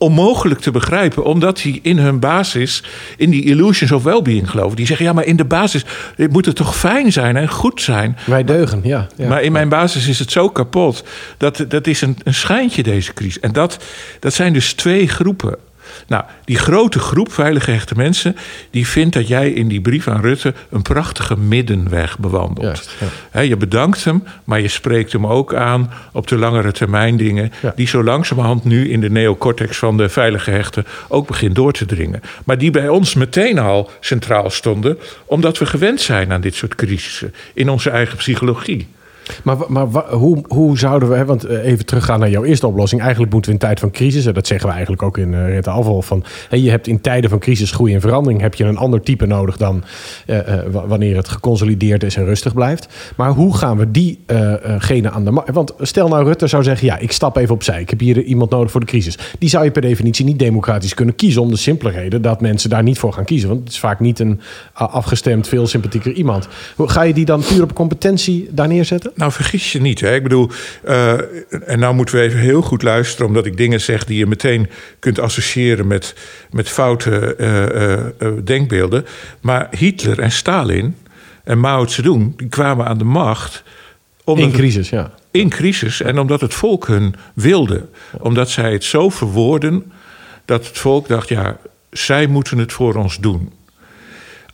[0.01, 2.83] onmogelijk te begrijpen, omdat die in hun basis
[3.17, 4.77] in die illusions of well-being geloven.
[4.77, 5.85] Die zeggen ja, maar in de basis
[6.31, 8.17] moet het toch fijn zijn en goed zijn.
[8.27, 9.07] Wij deugen, ja.
[9.17, 9.29] ja.
[9.29, 11.05] Maar in mijn basis is het zo kapot.
[11.37, 13.41] Dat, dat is een, een schijntje, deze crisis.
[13.41, 13.79] En dat,
[14.21, 15.57] dat zijn dus twee groepen.
[16.11, 18.37] Nou, die grote groep veilige hechte mensen...
[18.71, 20.55] die vindt dat jij in die brief aan Rutte...
[20.71, 22.67] een prachtige middenweg bewandelt.
[22.67, 23.07] Juist, ja.
[23.31, 25.93] Hè, je bedankt hem, maar je spreekt hem ook aan...
[26.13, 27.53] op de langere termijn dingen...
[27.63, 27.73] Ja.
[27.77, 30.87] die zo langzamerhand nu in de neocortex van de veilige hechten...
[31.09, 32.23] ook begint door te dringen.
[32.45, 34.99] Maar die bij ons meteen al centraal stonden...
[35.25, 37.35] omdat we gewend zijn aan dit soort crisissen...
[37.55, 38.89] in onze eigen psychologie.
[39.45, 43.01] Maar, maar hoe, hoe zouden we, want eh, even teruggaan naar jouw eerste oplossing.
[43.01, 45.49] Eigenlijk moeten we in tijd van crisis, en dat zeggen we eigenlijk ook in uh,
[45.49, 48.77] Rente Afval, van je hebt in tijden van crisis, groei en verandering, heb je een
[48.77, 49.85] ander type nodig dan
[50.27, 52.89] eh, eh, wa- wanneer het geconsolideerd is en rustig blijft.
[53.17, 55.51] Maar hoe gaan we die eh, eh, genen aan de markt?
[55.55, 58.51] Want stel nou Rutte zou zeggen, ja, ik stap even opzij, ik heb hier iemand
[58.51, 59.19] nodig voor de crisis.
[59.39, 62.71] Die zou je per definitie niet democratisch kunnen kiezen, om de simpele reden dat mensen
[62.71, 63.49] daar niet voor gaan kiezen.
[63.49, 64.41] Want het is vaak niet een
[64.73, 66.49] afgestemd, veel sympathieker iemand.
[66.79, 69.13] Ga je die dan puur op competentie daar neerzetten?
[69.21, 70.01] Nou, vergis je niet.
[70.01, 70.15] Hè?
[70.15, 70.51] Ik bedoel,
[70.85, 71.13] eh,
[71.67, 74.69] en nou moeten we even heel goed luisteren, omdat ik dingen zeg die je meteen
[74.99, 76.15] kunt associëren met,
[76.51, 79.07] met foute eh, eh, denkbeelden.
[79.41, 80.97] Maar Hitler en Stalin
[81.45, 83.63] en Mao Zedong, die kwamen aan de macht.
[84.25, 85.11] In crisis, ja.
[85.31, 87.89] in crisis en omdat het volk hun wilde.
[88.19, 89.93] Omdat zij het zo verwoorden
[90.45, 91.57] dat het volk dacht: ja,
[91.91, 93.53] zij moeten het voor ons doen.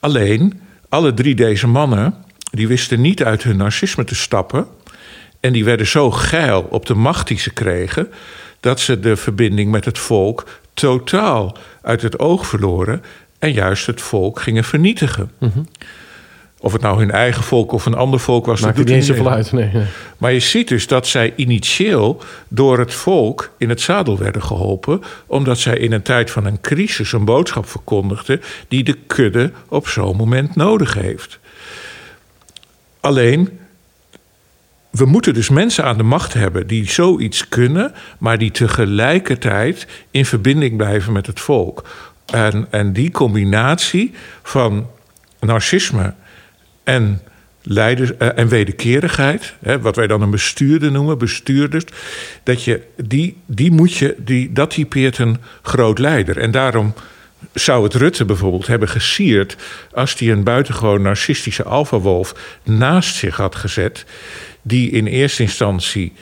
[0.00, 2.14] Alleen, alle drie deze mannen,
[2.50, 4.66] die wisten niet uit hun narcisme te stappen.
[5.40, 8.12] En die werden zo geil op de macht die ze kregen,
[8.60, 13.02] dat ze de verbinding met het volk totaal uit het oog verloren.
[13.38, 15.30] En juist het volk gingen vernietigen.
[16.60, 19.04] Of het nou hun eigen volk of een ander volk was, Maakt dat doet niet
[19.04, 19.52] eens zoveel uit.
[19.52, 19.84] Nee, nee.
[20.18, 25.02] maar je ziet dus dat zij initieel door het volk in het zadel werden geholpen,
[25.26, 29.88] omdat zij in een tijd van een crisis een boodschap verkondigden die de kudde op
[29.88, 31.38] zo'n moment nodig heeft.
[33.06, 33.58] Alleen,
[34.90, 40.26] we moeten dus mensen aan de macht hebben die zoiets kunnen, maar die tegelijkertijd in
[40.26, 41.88] verbinding blijven met het volk.
[42.26, 44.86] En, en die combinatie van
[45.40, 46.14] narcisme
[46.84, 47.22] en,
[47.62, 51.84] leiders, eh, en wederkerigheid, hè, wat wij dan een bestuurder noemen, bestuurders,
[52.42, 56.38] dat, je, die, die moet je, die, dat typeert een groot leider.
[56.38, 56.94] En daarom
[57.52, 59.56] zou het Rutte bijvoorbeeld hebben gesierd
[59.92, 64.04] als hij een buitengewoon narcistische alfawolf naast zich had gezet,
[64.62, 66.12] die in eerste instantie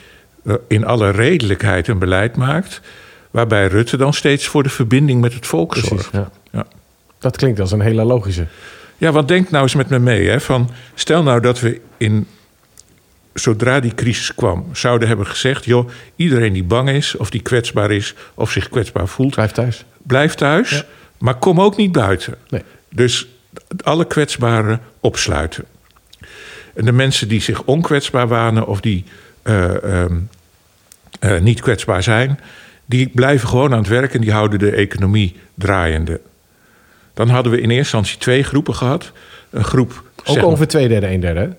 [0.45, 2.81] eh, in alle redelijkheid een beleid maakt,
[3.31, 6.09] waarbij Rutte dan steeds voor de verbinding met het volk Precies, zorgt.
[6.11, 6.31] ja.
[6.51, 6.65] Ja.
[7.19, 8.45] Dat klinkt als een hele logische.
[8.97, 10.27] Ja, want denk nou eens met me mee.
[10.27, 12.27] Hè, van, stel nou dat we in,
[13.33, 17.91] zodra die crisis kwam, zouden hebben gezegd: joh, iedereen die bang is, of die kwetsbaar
[17.91, 19.85] is, of zich kwetsbaar voelt, Blijf thuis.
[20.03, 20.83] blijf thuis,
[21.17, 22.35] maar kom ook niet buiten.
[22.49, 22.61] Nee.
[22.89, 23.27] Dus
[23.83, 25.65] alle kwetsbaren opsluiten.
[26.73, 29.03] En de mensen die zich onkwetsbaar wanen of die
[29.41, 30.15] eh, ehm,
[31.19, 32.39] eh, niet kwetsbaar zijn,
[32.85, 36.21] die blijven gewoon aan het werk en die houden de economie draaiende.
[37.13, 39.11] Dan hadden we in eerste instantie twee groepen gehad.
[39.49, 40.03] Een groep.
[40.23, 41.55] Ook maar- over twee derde, een derde.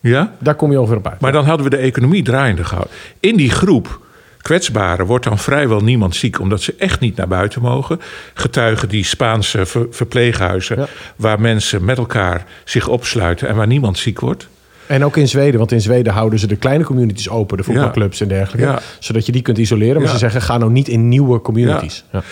[0.00, 0.34] Ja?
[0.38, 1.20] Daar kom je over op uit.
[1.20, 2.94] Maar dan hadden we de economie draaiende gehouden.
[3.20, 4.05] In die groep
[4.46, 8.00] kwetsbaren wordt dan vrijwel niemand ziek, omdat ze echt niet naar buiten mogen.
[8.34, 10.86] Getuigen die Spaanse ver- verpleeghuizen, Ja.
[11.16, 14.48] waar mensen met elkaar zich opsluiten en waar niemand ziek wordt.
[14.86, 18.20] En ook in Zweden, want in Zweden houden ze de kleine communities open, de voetbalclubs
[18.20, 18.80] en dergelijke, Ja.
[18.98, 20.02] zodat je die kunt isoleren.
[20.02, 22.04] Maar ze zeggen, ga nou niet in nieuwe communities.
[22.12, 22.22] Ja.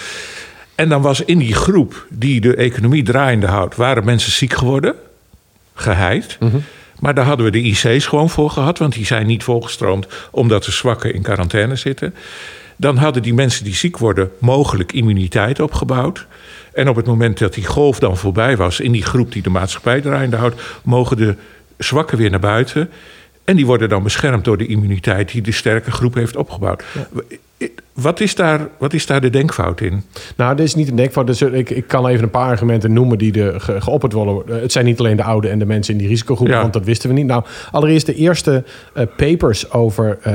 [0.75, 4.95] En dan was in die groep die de economie draaiende houdt, waren mensen ziek geworden,
[5.75, 6.39] geheid.
[7.01, 10.65] Maar daar hadden we de IC's gewoon voor gehad, want die zijn niet volgestroomd omdat
[10.65, 12.15] de zwakken in quarantaine zitten.
[12.77, 16.27] Dan hadden die mensen die ziek worden mogelijk immuniteit opgebouwd.
[16.73, 19.51] En op het moment dat die golf dan voorbij was in die groep die de
[19.51, 21.35] maatschappij draaiende houdt, mogen de
[21.79, 22.91] zwakken weer naar buiten.
[23.45, 26.85] En die worden dan beschermd door de immuniteit die de sterke groep heeft opgebouwd.
[27.95, 30.03] Wat, is daar, wat is daar de denkfout in?
[30.37, 31.27] Nou, dit is niet een denkfout.
[31.27, 34.55] Dus ik, ik kan even een paar argumenten noemen die er ge, geopperd worden.
[34.57, 36.61] Eh, Het zijn niet alleen de oude en de mensen in die risicogroepen, Ja.
[36.61, 37.27] want dat wisten we niet.
[37.27, 38.65] Nou, allereerst de eerste
[38.95, 40.33] eh, papers over eh,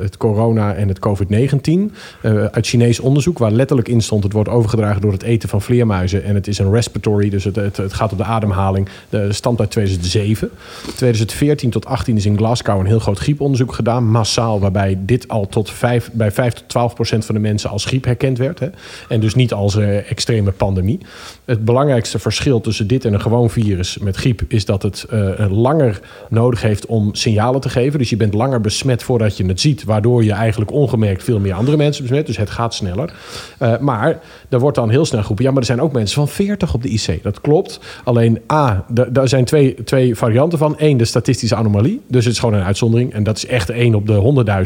[0.00, 4.48] het corona en het COVID-19 eh, uit Chinees onderzoek, waar letterlijk in stond: het wordt
[4.48, 7.92] overgedragen door het eten van vleermuizen en het is een respiratory, dus het, het, het
[7.92, 8.88] gaat op de ademhaling.
[9.08, 10.50] De stamt uit 2007.
[10.96, 15.46] 2014 tot 18 is in Glasgow een heel groot grieponderzoek gedaan, massaal, waarbij dit al
[15.48, 18.58] tot 5, bij 5 tot 12 procent van de mensen als griep herkend werd.
[18.58, 18.66] Hè?
[19.08, 20.98] En dus niet als eh, extreme pandemie.
[21.44, 25.30] Het belangrijkste verschil tussen dit en een gewoon virus met griep is dat het eh,
[25.50, 27.98] langer nodig heeft om signalen te geven.
[27.98, 31.52] Dus je bent langer besmet voordat je het ziet, waardoor je eigenlijk ongemerkt veel meer
[31.54, 32.26] andere mensen besmet.
[32.26, 33.12] Dus het gaat sneller.
[33.58, 36.28] Eh, maar er wordt dan heel snel geroepen, ja, maar er zijn ook mensen van
[36.28, 37.22] 40 op de IC.
[37.22, 37.80] Dat klopt.
[38.04, 40.74] Alleen A, da- daar zijn twee, twee varianten van.
[40.78, 42.00] Eén, de statistische anomalie.
[42.08, 43.12] Dus het is gewoon een uitzondering.
[43.12, 44.12] En dat is echt één op de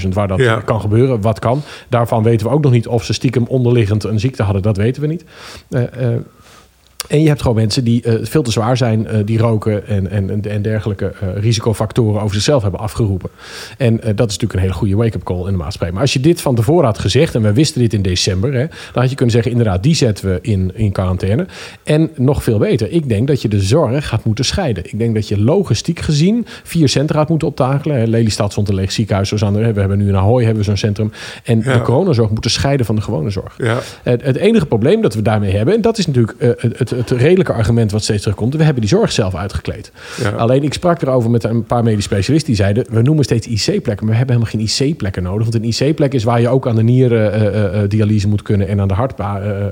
[0.03, 0.61] 100.000 waar dat Ja.
[0.61, 1.21] kan gebeuren.
[1.21, 1.63] Wat kan.
[1.89, 4.63] Daarvan weten we ook nog niet of ze stiekem onderliggend een ziekte hadden.
[4.63, 5.25] Dat weten we niet.
[7.09, 10.11] En je hebt gewoon mensen die eh, veel te zwaar zijn, eh, die roken en,
[10.11, 13.31] en, en dergelijke eh, risicofactoren over zichzelf hebben afgeroepen.
[13.79, 15.93] En dat is natuurlijk een hele goede wake-up call in de maatschappij.
[15.93, 18.67] Maar als je dit van tevoren had gezegd, en we wisten dit in december, hè,
[18.67, 21.47] dan had je kunnen zeggen, inderdaad, die zetten we in, in quarantaine.
[21.83, 24.85] En nog veel beter, ik denk dat je de zorg gaat moeten scheiden.
[24.85, 27.97] Ik denk dat je logistiek gezien vier centra gaat moeten optakelen.
[27.97, 28.05] Hè.
[28.05, 30.65] Lelystad stond een leeg ziekenhuis, zoals aan de, we hebben nu in Ahoy hebben we
[30.69, 31.13] zo'n centrum.
[31.45, 31.73] En Ja.
[31.73, 33.55] de coronazorg moeten scheiden van de gewone zorg.
[33.59, 33.79] Ja.
[34.03, 36.35] Het, het enige probleem dat we daarmee hebben, en dat is natuurlijk
[36.77, 39.93] het, het, redelijke argument wat steeds terugkomt, we hebben die zorg zelf uitgekleed.
[40.23, 40.31] Ja.
[40.31, 44.07] Alleen ik sprak erover met een paar medisch specialisten die zeiden, we noemen steeds IC-plekken,
[44.07, 45.49] maar we hebben helemaal geen IC-plekken nodig.
[45.51, 48.43] Want een IC-plek is waar je ook aan de nieren eh, eh, eh, dialyse moet
[48.43, 49.19] kunnen en aan de hart,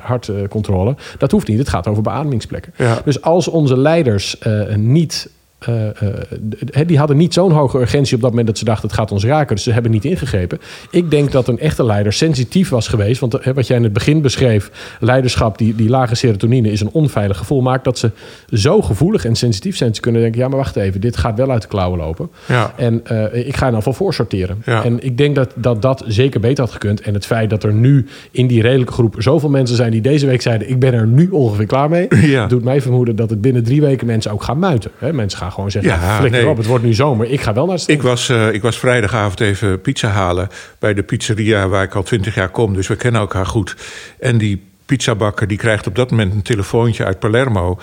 [0.01, 0.97] hartcontrole.
[1.19, 2.73] dat hoeft niet, het gaat over beademingsplekken.
[2.77, 3.01] Ja.
[3.05, 4.37] Dus als onze leiders
[4.77, 5.29] niet.
[5.61, 8.97] Eh, eh, die hadden niet zo'n hoge urgentie op dat moment dat ze dachten het
[8.97, 9.55] gaat ons raken.
[9.55, 10.59] Dus ze hebben niet ingegrepen.
[10.91, 13.21] Ik denk dat een echte leider sensitief was geweest.
[13.21, 16.91] Want eh, wat jij in het begin beschreef, leiderschap, die, die lage serotonine is een
[16.93, 17.61] onveilig gevoel.
[17.61, 18.11] Maakt dat ze
[18.53, 19.95] zo gevoelig en sensitief zijn.
[19.95, 22.31] Ze kunnen denken, ja maar wacht even, dit gaat wel uit de klauwen lopen.
[22.47, 22.73] Ja.
[22.77, 23.03] En
[23.33, 24.63] ik ga er nou van voorsorteren.
[24.65, 24.85] Ja.
[24.85, 27.01] En ik denk dat, dat dat zeker beter had gekund.
[27.01, 30.27] En het feit dat er nu in die redelijke groep zoveel mensen zijn die deze
[30.27, 32.09] week zeiden: Ik ben er nu ongeveer klaar mee.
[32.31, 32.47] Ja.
[32.47, 34.91] Doet mij vermoeden dat het binnen drie weken mensen ook gaan muiten.
[34.99, 35.13] Hè?
[35.13, 36.51] Mensen gaan gewoon zeggen: Ja, Flikker nee.
[36.51, 37.31] op, het wordt nu zomer.
[37.31, 40.49] Ik ga wel naar Ik was, eh, ik was vrijdagavond even pizza halen
[40.79, 42.75] bij de pizzeria waar ik al twintig jaar kom.
[42.75, 43.77] Dus we kennen elkaar goed.
[44.19, 47.79] En die pizzabakker die krijgt op dat moment een telefoontje uit Palermo.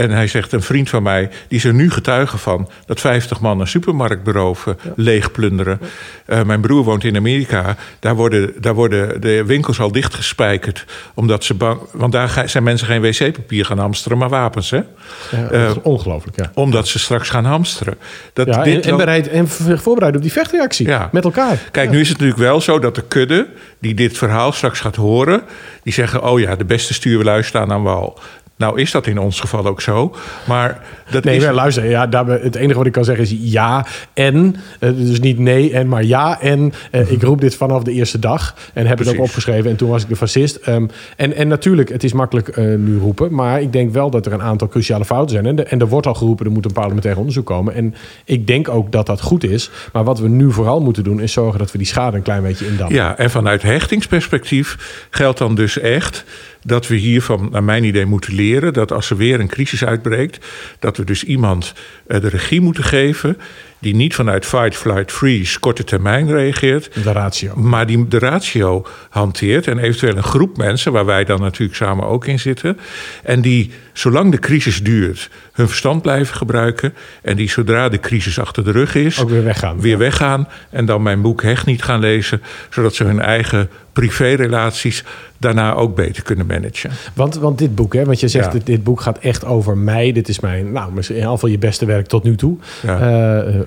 [0.00, 2.68] En hij zegt, een vriend van mij, die is er nu getuige van...
[2.86, 5.80] dat 50 man een supermarkt beroven, leeg plunderen.
[6.26, 7.76] Eh, mijn broer woont in Amerika.
[7.98, 10.84] Daar worden, daar worden de winkels al dichtgespijkerd.
[11.14, 11.80] Omdat ze bang...
[11.92, 14.76] Want daar zijn mensen geen wc-papier gaan hamsteren, maar wapens, hè?
[14.76, 16.50] Ja, Eh, dat is ongelooflijk, ja.
[16.54, 17.94] Omdat ze straks gaan hamsteren.
[18.32, 20.88] Dat ja dit en, en, loopt- bereid, en zich voorbereiden op die vechtreactie.
[21.12, 21.58] Met elkaar.
[21.70, 23.46] Kijk, nu is het natuurlijk wel zo dat de kudde
[23.78, 25.42] die dit verhaal straks gaat horen,
[25.82, 28.18] die zeggen: Oh ja, de beste stuurlui staan aan wal.
[28.60, 30.14] Nou is dat in ons geval ook zo.
[30.46, 30.80] Maar
[31.10, 31.44] dat Nee, is.
[31.44, 34.56] maar luister, ja, het enige wat ik kan zeggen is ja en.
[34.80, 36.72] eh, dus niet nee en, maar ja en.
[36.90, 38.54] eh, ik roep dit vanaf de eerste dag.
[38.72, 39.70] En heb het ook opgeschreven.
[39.70, 40.56] En toen was ik de fascist.
[40.56, 40.86] Ehm,
[41.16, 43.34] en, en natuurlijk, het is makkelijk eh, nu roepen.
[43.34, 45.46] Maar ik denk wel dat er een aantal cruciale fouten zijn.
[45.46, 47.74] En, de- en er wordt al geroepen, er moet een parlementair onderzoek komen.
[47.74, 47.94] En
[48.24, 49.70] ik denk ook dat dat goed is.
[49.92, 52.42] Maar wat we nu vooral moeten doen, is zorgen dat we die schade een klein
[52.42, 52.94] beetje indammen.
[52.96, 56.24] Ja, en vanuit hechtingsperspectief geldt dan dus echt
[56.62, 60.46] dat we hiervan, naar mijn idee, moeten leren dat als er weer een crisis uitbreekt,
[60.78, 61.74] dat we dus iemand
[62.06, 63.36] eh, de regie moeten geven
[63.80, 67.56] die niet vanuit fight, flight, freeze korte termijn reageert, De ratio.
[67.56, 72.06] maar die de ratio hanteert en eventueel een groep mensen, waar wij dan natuurlijk samen
[72.06, 72.78] ook in zitten,
[73.24, 78.38] en die zolang de crisis duurt hun verstand blijven gebruiken en die zodra de crisis
[78.38, 79.80] achter de rug is, Ook weer weggaan.
[79.80, 85.04] weer weggaan en dan mijn boek Hecht niet gaan lezen, zodat ze hun eigen privérelaties
[85.38, 86.90] daarna ook beter kunnen managen.
[87.14, 88.50] Want, want dit boek, hè, want je zegt Ja.
[88.52, 90.12] dit, dit boek gaat echt over mij.
[90.12, 92.56] Dit is mijn, nou, in ieder geval je beste werk tot nu toe.
[92.82, 93.00] Ja.
[93.00, 93.60] Eh, eh,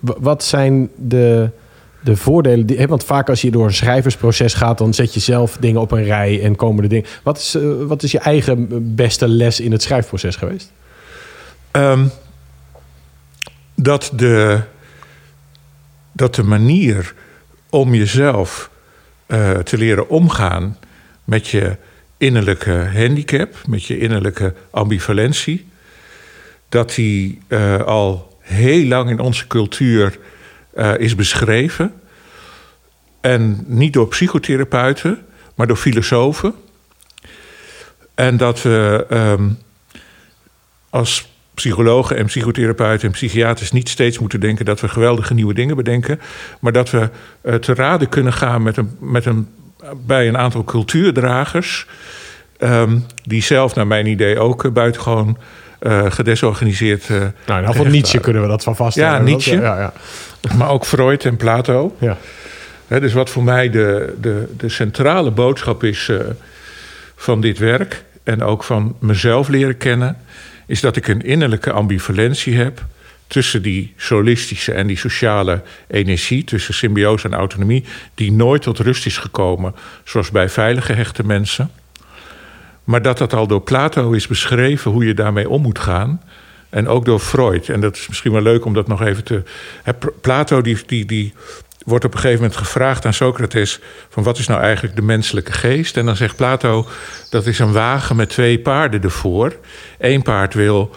[0.00, 1.50] wat zijn de,
[2.00, 2.66] de voordelen?
[2.66, 5.90] Die, want vaak als je door een schrijversproces gaat, dan zet je zelf dingen op
[5.90, 7.06] een rij en komen de dingen.
[7.22, 10.72] Wat is, eh, wat is je eigen beste les in het schrijfproces geweest?
[11.70, 12.06] Ehm,
[13.74, 14.60] dat de,
[16.12, 17.14] dat de manier
[17.70, 18.70] om jezelf
[19.26, 20.76] eh, te leren omgaan
[21.24, 21.76] met je
[22.16, 25.68] innerlijke handicap, met je innerlijke ambivalentie,
[26.68, 27.40] dat die
[27.84, 30.18] al heel lang in onze cultuur
[30.74, 31.92] uh, is beschreven.
[33.20, 36.54] En niet door psychotherapeuten, maar door filosofen.
[38.14, 39.58] En dat we um,
[40.90, 45.76] als psychologen en psychotherapeuten en psychiaters niet steeds moeten denken dat we geweldige nieuwe dingen
[45.76, 46.20] bedenken,
[46.60, 47.10] maar dat we
[47.42, 49.48] uh, te raden kunnen gaan met een, met een,
[50.06, 51.86] bij een aantal cultuurdragers,
[52.58, 55.44] um, die zelf, naar mijn idee, ook buitengewoon uh,
[56.08, 57.08] gedesorganiseerd.
[57.08, 59.12] Uh, nou, in van Nietzsche kunnen we dat van vaststellen.
[59.12, 59.60] Ja, Nietzsche.
[59.60, 59.92] Ja, ja.
[60.56, 61.96] Maar ook Freud en Plato.
[61.98, 62.16] Ja.
[62.86, 66.20] He, dus wat voor mij de, de, de centrale boodschap is uh,
[67.16, 70.16] van dit werk en ook van mezelf leren kennen,
[70.66, 72.84] is dat ik een innerlijke ambivalentie heb
[73.26, 79.06] tussen die solistische en die sociale energie, tussen symbiose en autonomie, die nooit tot rust
[79.06, 79.74] is gekomen,
[80.04, 81.70] zoals bij veilige hechte mensen.
[82.88, 86.22] Maar dat dat al door Plato is beschreven hoe je daarmee om moet gaan.
[86.68, 87.68] En ook door Freud.
[87.68, 89.42] En dat is misschien wel leuk om dat nog even te.
[90.20, 91.34] Plato die, die, die
[91.84, 95.52] wordt op een gegeven moment gevraagd aan Socrates: van wat is nou eigenlijk de menselijke
[95.52, 95.96] geest?
[95.96, 96.88] En dan zegt Plato:
[97.30, 99.56] dat is een wagen met twee paarden ervoor.
[99.98, 100.90] Eén paard wil,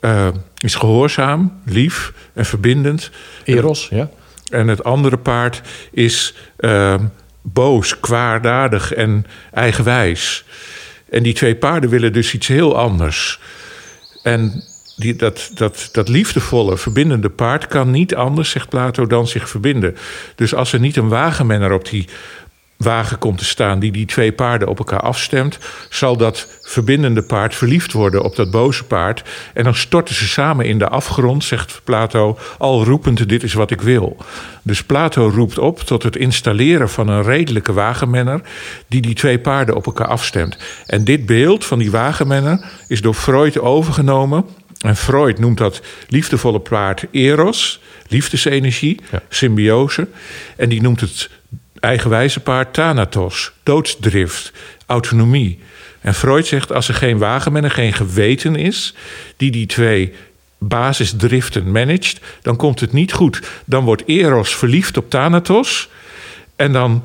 [0.00, 0.28] uh,
[0.58, 3.10] is gehoorzaam, lief en verbindend.
[3.44, 4.10] Eros, ja.
[4.50, 6.94] En het andere paard is uh,
[7.42, 10.44] boos, kwaadaardig en eigenwijs.
[11.10, 13.40] En die twee paarden willen dus iets heel anders.
[14.22, 14.62] En
[14.96, 19.96] die, dat, dat, dat liefdevolle, verbindende paard kan niet anders, zegt Plato, dan zich verbinden.
[20.34, 22.08] Dus als er niet een wagenmenner op die
[22.78, 25.58] wagen komt te staan die die twee paarden op elkaar afstemt,
[25.90, 29.22] zal dat verbindende paard verliefd worden op dat boze paard.
[29.54, 33.70] En dan storten ze samen in de afgrond, zegt Plato, al roepend: Dit is wat
[33.70, 34.16] ik wil.
[34.62, 38.40] Dus Plato roept op tot het installeren van een redelijke wagenmenner
[38.86, 40.58] die die twee paarden op elkaar afstemt.
[40.86, 44.44] En dit beeld van die wagenmenner is door Freud overgenomen.
[44.78, 49.22] En Freud noemt dat liefdevolle paard eros, liefdesenergie, ja.
[49.28, 50.08] symbiose.
[50.56, 51.30] En die noemt het
[51.80, 54.52] eigenwijze paard thanatos, doodsdrift,
[54.86, 55.58] autonomie.
[56.00, 58.94] En Freud zegt als er geen wagenmenner, geen geweten is,
[59.36, 60.14] die die twee
[60.58, 63.40] basisdriften managt, dan komt het niet goed.
[63.64, 65.88] Dan wordt Eros verliefd op Thanatos
[66.56, 67.04] en dan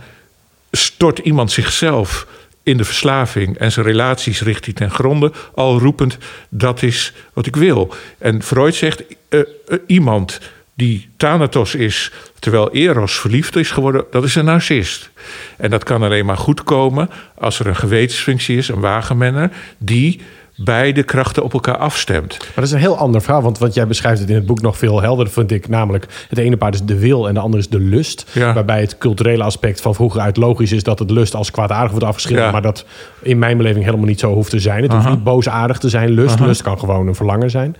[0.72, 2.28] stort iemand zichzelf
[2.64, 6.18] in de verslaving en zijn relaties richt hij ten gronde, al roepend
[6.50, 7.94] dat is wat ik wil.
[8.18, 10.40] En Freud zegt uh, uh, iemand
[10.74, 15.10] die Thanatos is, terwijl Eros verliefd is geworden, dat is een narcist.
[15.58, 20.22] En dat kan alleen maar goed komen als er een gewetensfunctie is, een wagenmenner, die
[20.56, 22.38] beide krachten op elkaar afstemt.
[22.40, 24.62] Maar dat is een heel ander verhaal, want, want jij beschrijft het in het boek
[24.62, 25.68] nog veel helderder, vind ik.
[25.68, 28.32] Namelijk, het ene paard is de wil en de andere is de lust.
[28.32, 28.54] Ja.
[28.54, 32.06] Waarbij het culturele aspect van vroeger uit logisch is dat het lust als kwaadaardig wordt
[32.06, 32.46] afgeschilderd.
[32.46, 32.52] Ja.
[32.52, 32.86] Maar dat
[33.22, 34.84] in mijn beleving helemaal niet zo hoeft te zijn.
[34.84, 36.10] Het hoeft niet boosaardig te zijn.
[36.10, 36.46] Lust, Aha.
[36.46, 37.76] lust kan gewoon een verlangen zijn.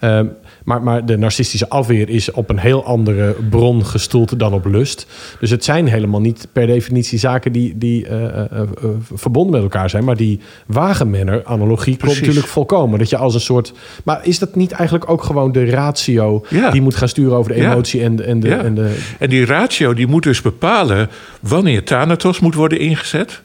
[0.00, 0.32] Um,
[0.64, 5.06] maar, maar de narcistische afweer is op een heel andere bron gestoeld dan op lust.
[5.40, 9.62] Dus het zijn helemaal niet per definitie zaken die, die uh, uh, uh, verbonden met
[9.62, 10.04] elkaar zijn.
[10.04, 12.20] Maar die wagenmenner-analogie klopt Precies.
[12.20, 12.98] natuurlijk volkomen.
[12.98, 13.72] Dat je als een soort.
[14.04, 16.70] Maar is dat niet eigenlijk ook gewoon de ratio Ja.
[16.70, 17.72] die moet gaan sturen over de Ja.
[17.72, 18.62] emotie en, de, en, de, Ja.
[18.62, 18.96] en de.
[19.18, 21.10] En die ratio die moet dus bepalen
[21.40, 23.42] wanneer Thanatos moet worden ingezet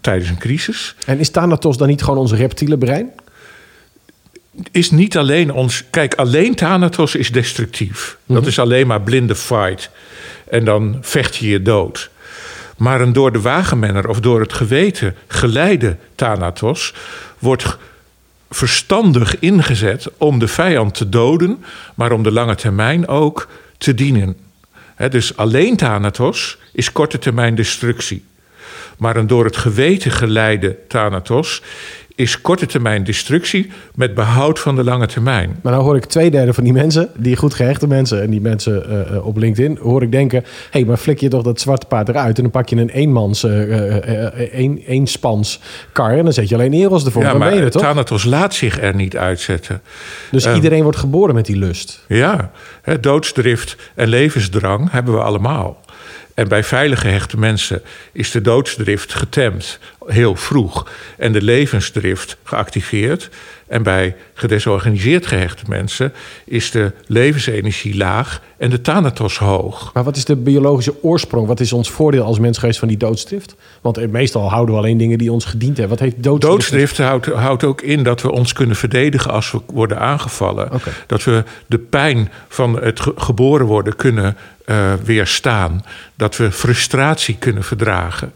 [0.00, 0.94] tijdens een crisis.
[1.06, 3.10] En is Thanatos dan niet gewoon ons reptiele brein?
[4.70, 5.84] Is niet alleen ons.
[5.90, 8.16] Kijk, alleen Thanatos is destructief.
[8.26, 9.90] Dat is alleen maar blinde fight.
[10.48, 12.10] En dan vecht je je dood.
[12.76, 16.94] Maar een door de wagenmenner of door het geweten geleide Thanatos
[17.38, 17.76] wordt
[18.50, 23.48] verstandig ingezet om de vijand te doden, maar om de lange termijn ook
[23.78, 24.36] te dienen.
[25.10, 28.24] Dus alleen Thanatos is korte termijn destructie.
[28.98, 31.62] Maar een door het geweten geleide Thanatos
[32.14, 35.58] is korte termijn destructie met behoud van de lange termijn.
[35.62, 38.40] Maar nou hoor ik twee derde van die mensen, die goed gehechte mensen en die
[38.40, 41.60] mensen uh, uh, op LinkedIn, hoor ik denken: hé, hey, maar flik je toch dat
[41.60, 43.68] zwarte paard eruit en dan pak je een eenmans, uh,
[44.52, 45.60] een, eenspans
[45.92, 47.22] kar en dan zet je alleen Eros ervoor.
[47.22, 47.82] Ja, dan ben je maar toch?
[47.82, 49.80] Thanatos laat zich er niet uitzetten.
[50.30, 52.04] Dus Ehm, iedereen wordt geboren met die lust.
[52.08, 52.50] Ja,
[52.82, 55.82] hè, doodsdrift en levensdrang hebben we allemaal.
[56.34, 57.82] En bij veilig gehechte mensen
[58.12, 63.28] is de doodsdrift getemd heel vroeg en de levensdrift geactiveerd.
[63.66, 66.12] En bij gedesorganiseerd gehechte mensen
[66.44, 69.90] is de levensenergie laag en de thanatos hoog.
[69.94, 71.46] Maar wat is de biologische oorsprong?
[71.46, 73.54] Wat is ons voordeel als mens geweest van die doodstrift?
[73.80, 75.96] Want eh, meestal houden we alleen dingen die ons gediend hebben.
[75.98, 76.56] Wat heeft doodstrift?
[76.56, 80.68] Doodstrift houdt, houdt ook in dat we ons kunnen verdedigen als we worden aangevallen.
[81.06, 85.84] Dat we de pijn van het ge- geboren worden kunnen eh, weerstaan.
[86.16, 88.32] Dat we frustratie kunnen verdragen.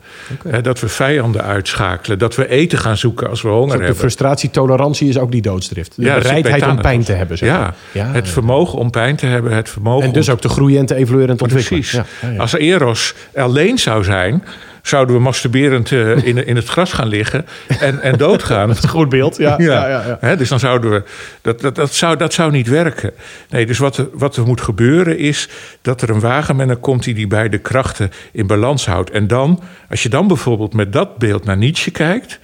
[0.62, 2.18] Dat we vijanden uitschakelen.
[2.18, 3.96] Dat we eten gaan zoeken als we honger Dus de hebben.
[4.00, 5.96] frustratie, tolerantie is ook die doodstrift.
[5.96, 7.38] De Ja, bereidheid om pijn te hebben.
[7.38, 9.52] Zeg Ja, ja het vermogen om pijn te hebben.
[9.52, 11.80] Het vermogen En dus om ook te groeien en te evolueren en te ontwikkelen.
[11.80, 12.02] Precies.
[12.20, 12.36] Ja.
[12.36, 14.44] Als Eros alleen zou zijn,
[14.88, 17.46] zouden we masturberend eh, in, in het gras gaan liggen
[17.80, 18.68] en, en doodgaan.
[18.82, 19.36] een goed beeld.
[19.36, 20.18] Ja, ja.
[20.20, 21.02] Ja, dus dan zouden we.
[21.40, 23.12] Dat, dat, dat, zou, dat zou niet werken.
[23.50, 25.48] Nee, dus wat, er- wat er moet gebeuren is
[25.82, 29.10] dat er een wagenmenner komt die die beide krachten in balans houdt.
[29.10, 32.38] En dan, als je dan bijvoorbeeld met dat beeld naar Nietzsche kijkt,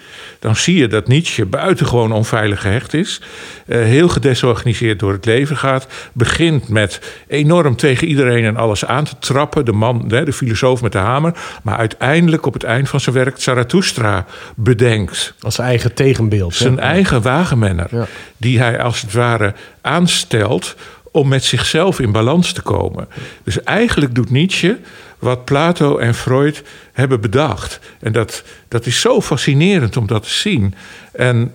[0.44, 3.20] dan zie je dat Nietzsche buitengewoon onveilig gehecht is.
[3.66, 5.86] eh, heel gedesorganiseerd door het leven gaat.
[6.12, 9.64] Begint met enorm tegen iedereen en alles aan te trappen.
[9.64, 11.32] De man, de filosoof met de hamer.
[11.62, 14.26] Maar uiteindelijk op het eind van zijn werk Zarathustra
[14.56, 15.34] bedenkt.
[15.40, 16.54] Als zijn eigen tegenbeeld.
[16.54, 16.80] Zijn hè?
[16.80, 17.88] eigen wagenmenner.
[17.90, 18.06] Ja.
[18.36, 20.76] Die hij als het ware aanstelt
[21.14, 23.08] om met zichzelf in balans te komen.
[23.44, 24.78] Dus eigenlijk doet Nietzsche
[25.18, 26.62] wat Plato en Freud
[26.92, 27.80] hebben bedacht.
[28.00, 30.74] En dat, dat is zo fascinerend om dat te zien.
[31.12, 31.54] En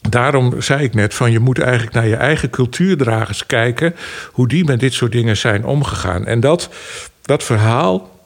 [0.00, 3.94] daarom zei ik net van je moet eigenlijk naar je eigen cultuurdragers kijken...
[4.32, 6.26] hoe die met dit soort dingen zijn omgegaan.
[6.26, 6.68] En dat,
[7.22, 8.17] dat verhaal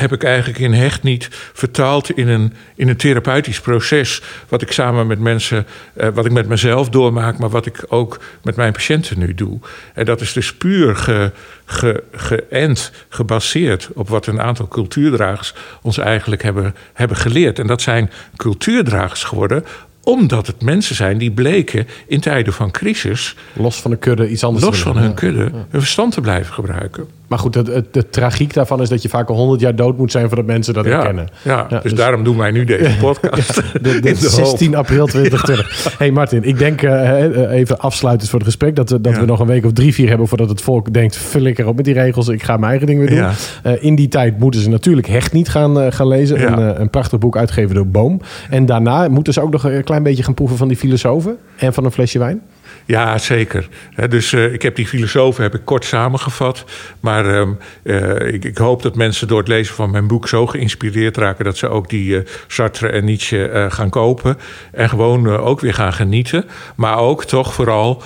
[0.00, 4.22] heb ik eigenlijk in Hecht niet vertaald in een, in een therapeutisch proces.
[4.48, 8.20] Wat ik samen met mensen, eh, wat ik met mezelf doormaak, maar wat ik ook
[8.42, 9.58] met mijn patiënten nu doe.
[9.94, 11.32] En dat is dus puur ge,
[11.64, 17.58] ge, geënt, gebaseerd op wat een aantal cultuurdragers ons eigenlijk hebben, hebben geleerd.
[17.58, 19.64] En dat zijn cultuurdragers geworden
[20.02, 24.44] omdat het mensen zijn die bleken in tijden van crisis, Los van de kudde iets
[24.44, 27.19] anders los van hun kudde, hun verstand te blijven gebruiken.
[27.30, 29.98] Maar goed, het, het- de tragiek daarvan is dat je vaak al 100 jaar dood
[29.98, 31.28] moet zijn voordat mensen dat herkennen.
[31.42, 33.54] ja, Ja, dus, dus- daarom doen wij nu deze podcast.
[33.54, 34.46] De, de in de hoop.
[34.46, 35.98] 16 april 2020.
[35.98, 38.76] hey Martin, ik denk eh, eh, even afsluitend voor het gesprek...
[38.76, 40.28] dat, we- dat we nog een week of drie, vier hebben...
[40.28, 42.28] voordat het volk denkt, flikker op met die regels.
[42.28, 43.28] Ik ga mijn eigen ding weer doen.
[43.62, 46.52] Eh, in die tijd moeten ze natuurlijk Hecht niet gaan, gaan lezen.
[46.52, 48.20] Een, een prachtig boek uitgegeven door Boom.
[48.50, 50.56] En daarna moeten ze ook nog een klein beetje gaan proeven...
[50.56, 52.40] van die filosofen en van een flesje wijn.
[52.84, 53.68] Ja, zeker.
[54.08, 56.64] Dus eh, ik heb die filosofen heb ik kort samengevat.
[57.00, 57.50] Maar ehm,
[57.82, 61.44] eh, ik, ik hoop dat mensen door het lezen van mijn boek zo geïnspireerd raken
[61.44, 64.36] dat ze ook die eh, Sartre en Nietzsche gaan kopen.
[64.72, 66.44] En gewoon ook weer gaan genieten.
[66.74, 68.02] Maar ook toch vooral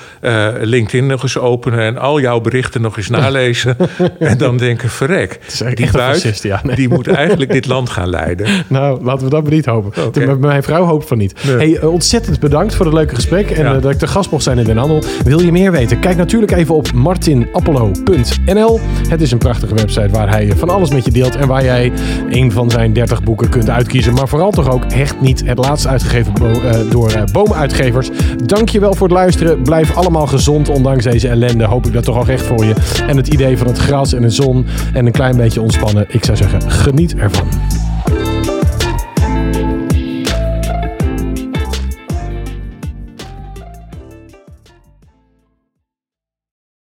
[0.60, 3.76] LinkedIn nog eens openen en al jouw berichten nog eens nalezen.
[4.18, 5.38] en dan denken: verrek,
[5.74, 6.76] die buit, fascist, ja, nee.
[6.76, 8.46] die moet eigenlijk dit land gaan leiden.
[8.68, 10.40] Nou, laten we dat maar niet hopen.
[10.40, 11.44] Mijn- vrouw hoopt van niet.
[11.44, 11.56] Nee.
[11.56, 13.78] Hey, ontzettend bedankt voor het leuke gesprek en Ja.
[13.78, 15.02] dat ik de gast mocht zijn in Handel.
[15.24, 15.98] Wil je meer weten?
[15.98, 18.80] Kijk natuurlijk even op martinappelo.nl.
[19.08, 21.92] Het is een prachtige website waar hij van alles met je deelt en waar jij
[22.30, 24.14] een van zijn 30 boeken kunt uitkiezen.
[24.14, 28.10] Maar vooral toch ook Hecht Niet, het laatst uitgegeven eh, door eh, Boomuitgevers.
[28.44, 29.62] Dank je wel voor het luisteren.
[29.62, 31.64] Blijf allemaal gezond, ondanks deze ellende.
[31.64, 32.74] Hoop ik dat toch al recht voor je.
[33.06, 36.06] En het idee van het gras en de zon en een klein beetje ontspannen.
[36.08, 37.46] Ik zou zeggen, geniet ervan.